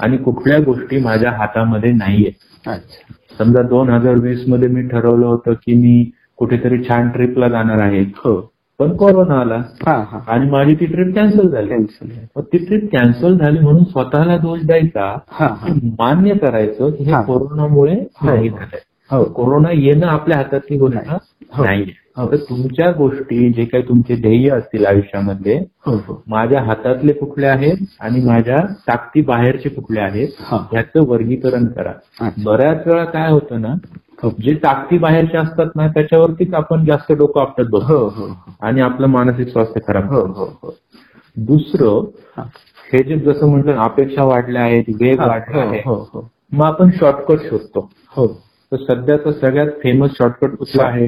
आणि 0.00 0.16
कुठल्या 0.16 0.58
गोष्टी 0.60 0.98
माझ्या 0.98 1.30
हातामध्ये 1.30 1.92
नाहीये. 1.92 2.30
अच्छा. 2.66 3.14
समजा 3.38 3.62
दोन 3.62 3.90
हजार 3.90 4.14
वीसमध्ये 4.14 4.68
मी 4.68 4.82
ठरवलं 4.82 5.26
होतं 5.26 5.52
की 5.52 5.74
मी 5.74 6.10
कुठेतरी 6.36 6.84
छान 6.84 7.08
ट्रिपला 7.08 7.48
जाणार 7.48 7.78
आहे. 7.78 8.02
हो. 8.02 8.52
पण 8.78 8.96
कोरोना 8.96 9.40
आला. 9.40 9.56
हा 9.86 10.04
हा. 10.12 10.20
आणि 10.26 10.50
माझी 10.50 10.74
ती 10.74 10.86
ट्रिप 10.86 11.14
कॅन्सल 11.14 11.48
झाली. 11.48 11.84
ती 12.38 12.58
ट्रिप 12.58 12.88
कॅन्सल 12.92 13.38
झाली 13.38 13.58
म्हणून 13.58 13.84
स्वतःला 13.84 14.36
दोष 14.36 14.60
द्यायचा 14.62 15.18
हा 15.30 15.46
हा. 15.46 15.72
मान्य 15.98 16.34
करायचं 16.34 16.90
की 16.90 17.04
हे 17.04 17.12
हा. 17.12 17.22
कोरोनामुळे 17.22 17.94
नाही 18.22 18.48
झालंय. 18.48 18.78
हो. 19.10 19.24
कोरोना 19.24 19.68
येणं 19.72 20.06
आपल्या 20.06 20.36
हातातली 20.36 20.78
गोष्ट 20.78 20.98
हो. 21.52 21.64
तुमच्या 22.18 22.90
गोष्टी 22.90 23.48
जे 23.52 23.64
काही 23.64 23.82
तुमचे 23.88 24.14
ध्येय 24.16 24.48
असतील 24.50 24.86
आयुष्यामध्ये 24.86 25.58
हो 25.86 25.94
हो 26.06 26.22
माझ्या 26.28 26.60
हातातले 26.62 27.12
कुठले 27.12 27.46
आहेत 27.46 27.84
आणि 28.00 28.20
माझ्या 28.20 28.60
ताकदी 28.88 29.22
बाहेरचे 29.22 29.68
कुठले 29.68 30.00
आहेत. 30.00 30.28
ह्याचं 30.72 31.06
वर्गीकरण 31.06 31.66
करा. 31.66 31.92
बऱ्याच 32.44 32.86
वेळा 32.86 33.04
काय 33.04 33.30
होतं 33.30 33.60
ना 33.60 33.74
हो. 34.22 34.30
जे 34.40 34.54
ताकदी 34.54 34.98
बाहेरचे 34.98 35.36
असतात 35.38 35.76
ना 35.76 35.86
त्याच्यावरतीच 35.86 36.54
आपण 36.54 36.84
जास्त 36.84 37.12
डोकं 37.12 37.40
आपटत 37.40 37.74
हो 37.82 38.28
आणि 38.60 38.80
आपलं 38.80 39.06
मानसिक 39.06 39.48
स्वास्थ्य 39.48 39.80
खराब 39.86 40.12
हो. 40.12 40.20
हो 40.26 40.44
हो 40.62 40.74
दुसरं 41.36 42.04
हा. 42.36 42.44
जे 42.92 43.16
जसं 43.16 43.46
म्हटलं 43.46 43.76
अपेक्षा 43.78 44.24
वाढल्या 44.24 44.62
आहेत 44.62 44.84
वेग 45.00 45.18
वाढला 45.20 45.62
आहे 45.62 45.80
हो 45.84 45.94
हो 46.12 46.28
मग 46.52 46.64
आपण 46.64 46.90
शॉर्टकट 46.90 47.48
शोधतो 47.50 47.88
हो 48.16 48.26
तर 48.72 48.76
सध्याचा 48.76 49.32
सगळ्यात 49.32 49.68
फेमस 49.82 50.10
शॉर्टकट 50.18 50.56
कुठला 50.56 50.84
आहे 50.84 51.06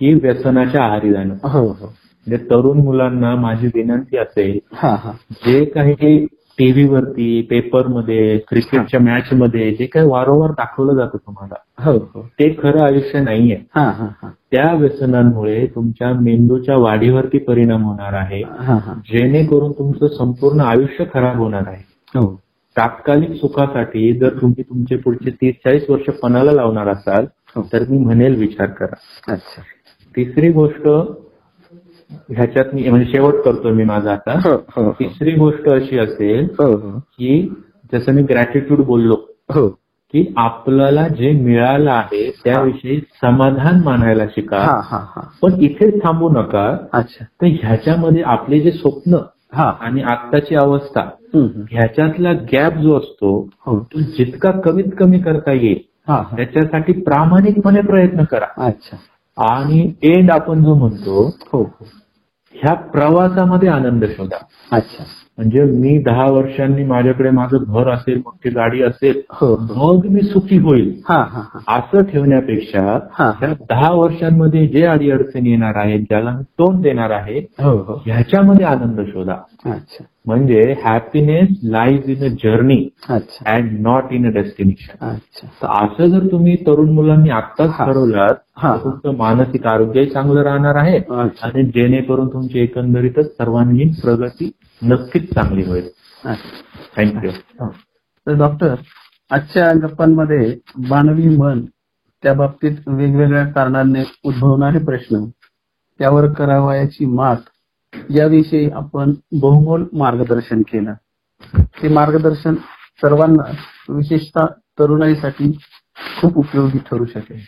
की 0.00 0.14
व्यसनाच्या 0.14 0.84
आहारी 0.84 1.12
जाणं 1.12 1.34
हो 1.42 1.60
हो. 1.60 1.86
म्हणजे 2.26 2.44
तरुण 2.44 2.78
मुलांना 2.80 3.34
माझी 3.34 3.66
विनंती 3.66 4.16
असेल 4.16 4.58
हा 4.72 4.94
हा. 4.94 5.12
जे 5.46 5.64
काही 5.64 6.26
टीव्हीवरती 6.58 7.42
पेपरमध्ये 7.42 8.38
क्रिकेटच्या 8.38 9.00
मॅच 9.00 9.32
मध्ये 9.32 9.70
जे 9.74 9.86
काही 9.86 10.06
वारंवार 10.06 10.50
दाखवलं 10.50 10.94
जातं 10.94 11.18
तुम्हाला 11.18 11.90
हो 11.90 11.96
हो. 11.98 12.22
ते 12.22 12.56
खरं 12.62 12.82
आयुष्य 12.82 13.20
नाहीये. 13.20 13.56
हा 13.74 13.82
हा 13.82 14.06
हा. 14.22 14.28
त्या 14.52 14.72
व्यसनांमुळे 14.74 15.66
तुमच्या 15.66 16.12
मेंदूच्या 16.12 16.76
वाढीवरती 16.76 17.38
परिणाम 17.38 17.82
होणार 17.82 18.12
आहे. 18.12 18.42
हा 18.42 18.74
हा. 18.74 18.94
जेणेकरून 18.94 19.72
तुमचं 19.72 20.08
संपूर्ण 20.08 20.60
आयुष्य 20.60 21.04
खराब 21.14 21.36
होणार 21.36 21.62
आहे. 21.66 21.82
हो. 22.14 22.34
तात्कालिक 22.76 23.32
सुखासाठी 23.32 24.12
जर 24.12 24.28
तुम्ही 24.28 24.62
तुमचे 24.62 24.96
पुढचे 24.96 25.30
तीस 25.30 25.54
चाळीस 25.54 25.90
वर्ष 25.90 26.10
पणाला 26.22 26.52
लावणार 26.52 26.88
असाल. 26.88 27.26
तर 27.72 27.84
मी 27.88 27.98
म्हणेल 27.98 28.38
विचार 28.38 28.66
करा. 28.66 28.94
अच्छा. 29.32 29.62
तिसरी 30.16 30.50
गोष्ट 30.52 30.86
ह्याच्यात 32.36 32.74
मी 32.74 32.88
म्हणजे 32.88 33.10
शेवट 33.10 33.34
करतो 33.44 33.72
मी 33.74 33.84
माझा 33.84 34.12
आता. 34.12 34.38
हो 34.44 34.54
हो 34.76 34.90
तिसरी 34.92 35.32
गोष्ट 35.32 35.68
अशी 35.68 35.98
असेल 35.98 36.44
हो 36.58 36.66
हो. 36.66 36.98
की 36.98 37.54
जसं 37.92 38.12
मी 38.12 38.22
ग्रॅटिट्यूड 38.22 38.84
बोललो 38.84 39.14
हो. 39.54 39.68
की 40.14 40.24
आपल्याला 40.36 41.06
जे 41.08 41.30
मिळालं 41.32 41.90
आहे 41.90 42.30
त्याविषयी 42.44 43.00
समाधान 43.22 43.82
मानायला 43.84 44.26
शिका. 44.26 44.58
हा 44.58 44.80
हा 44.84 44.98
हा. 45.16 45.20
पण 45.42 45.60
इथेच 45.60 46.02
थांबू 46.02 46.28
नका. 46.30 46.66
अच्छा. 46.92 47.24
तर 47.42 47.46
ह्याच्यामध्ये 47.46 48.22
आपले 48.22 48.60
जे 48.60 48.70
स्वप्न 48.70 49.18
हा. 49.54 49.72
आणि 49.80 50.02
आत्ताची 50.02 50.54
अवस्था. 50.54 51.08
ह्याच्यातला 51.70 52.32
गॅप 52.52 52.74
जो 52.74 52.96
असतो 52.98 53.48
हो. 53.66 53.78
तो 53.92 54.00
जितका 54.00 54.50
कमीत 54.50 54.94
कमी 54.98 55.18
करता 55.18 55.52
येईल 55.52 55.80
हा 56.08 56.14
हा. 56.14 56.36
त्याच्यासाठी 56.36 56.92
प्रामाणिकपणे 56.92 57.80
प्रयत्न 57.80 58.24
करा. 58.24 58.46
अच्छा. 58.66 58.96
आणि 59.36 59.92
एंड 60.02 60.30
आपण 60.30 60.62
जो 60.62 60.74
म्हणतो 60.74 61.26
हो 61.52 61.62
हो. 61.62 61.86
ह्या 62.54 62.74
प्रवासामध्ये 62.74 63.68
आनंद 63.68 64.04
शोधा. 64.04 64.36
अच्छा. 64.72 65.04
म्हणजे 65.38 65.64
मी 65.64 65.98
दहा 65.98 66.24
वर्षांनी 66.30 66.84
माझ्याकडे 66.84 67.30
माझं 67.30 67.56
घर 67.58 67.88
असेल 67.88 68.16
मोठी 68.16 68.50
गाडी 68.50 68.82
असेल 68.82 69.20
हो. 69.30 69.56
मग 69.56 70.06
मी 70.06 70.20
सुखी 70.22 70.58
होईल. 70.58 71.00
हा 71.08 71.24
हा 71.30 71.42
हा. 71.54 71.78
असं 71.78 72.02
ठेवण्यापेक्षा 72.02 72.98
हा. 73.12 73.32
त्या 73.40 73.52
दहा 73.68 73.92
वर्षांमध्ये 73.92 74.66
जे 74.66 74.84
अडीअडचणी 74.86 75.50
येणार 75.50 75.74
आहेत 75.76 76.00
ज्याला 76.00 76.30
मी 76.30 76.42
तोंड 76.42 76.82
देणार 76.82 77.10
आहे 77.10 77.38
हो. 77.38 78.02
ह्याच्यामध्ये 78.06 78.64
आनंद 78.66 79.00
शोधा. 79.00 79.34
अच्छा 79.64 80.04
म्हणजे 80.26 80.60
happiness 80.84 81.48
lies 81.62 82.08
in 82.10 82.24
a 82.24 82.28
journey 82.42 82.78
अच्छा 83.08 83.50
and 83.54 83.80
not 83.80 84.12
in 84.12 84.26
a 84.26 84.30
destination 84.32 85.06
अच्छा 85.08 85.48
तर 85.62 85.66
असं 85.76 86.10
जर 86.10 86.26
तुम्ही 86.32 86.56
तरुण 86.66 86.90
मुलांनी 86.90 87.30
आत्ताच. 87.30 87.70
तर 87.78 88.32
तुमचं 88.84 89.16
मानसिक 89.16 89.66
आरोग्यही 89.66 90.10
चांगलं 90.10 90.42
राहणार 90.42 90.76
आहे. 90.76 90.98
आणि 91.42 91.64
जेणेकरून 91.64 92.28
तुमची 92.28 92.58
एकंदरीतच 92.58 93.36
सर्वांगीण 93.36 93.92
प्रगती 94.02 94.50
नक्कीच 94.82 95.32
चांगली 95.34 95.64
होईल. 95.64 95.88
थँक्यू 96.96 97.30
तर 98.26 98.34
डॉक्टर 98.34 98.74
आजच्या 99.30 99.72
गप्पांमध्ये 99.82 100.54
मानवी 100.88 101.36
मन 101.36 101.64
त्या 102.22 102.32
बाबतीत 102.34 102.76
वेगवेगळ्या 102.86 103.44
कारणांनी 103.46 104.02
उद्भवणारे 104.24 104.78
प्रश्न 104.78 105.24
त्यावर 106.00 106.26
करावयाची 106.32 107.06
मात 107.06 107.36
याविषयी 108.10 108.70
आपण 108.70 109.12
बहुमोल 109.32 109.86
मार्गदर्शन 109.92 110.62
केलं. 110.62 110.94
ते 111.82 111.88
मार्गदर्शन 111.88 112.54
सर्वांना 113.02 113.50
विशेषतः 113.88 114.46
तरुणाईसाठी 114.78 115.58
खूप 116.20 116.38
उपयोगी 116.38 116.78
ठरू 116.78 117.04
शकेल. 117.04 117.40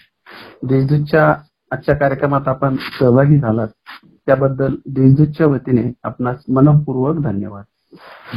देशदूतच्या 0.63 1.37
आजच्या 1.71 1.97
कार्यक्रमात 1.97 2.49
आपण 2.49 2.77
सहभागी 2.77 3.39
झालात. 3.39 3.69
त्याबद्दल 4.27 4.75
देशदूतच्या 4.87 5.47
वतीने 5.47 5.93
आपणास 6.03 6.37
मनपूर्वक 6.49 7.23
धन्यवाद. 7.23 7.65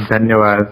धन्यवाद. 0.09 0.63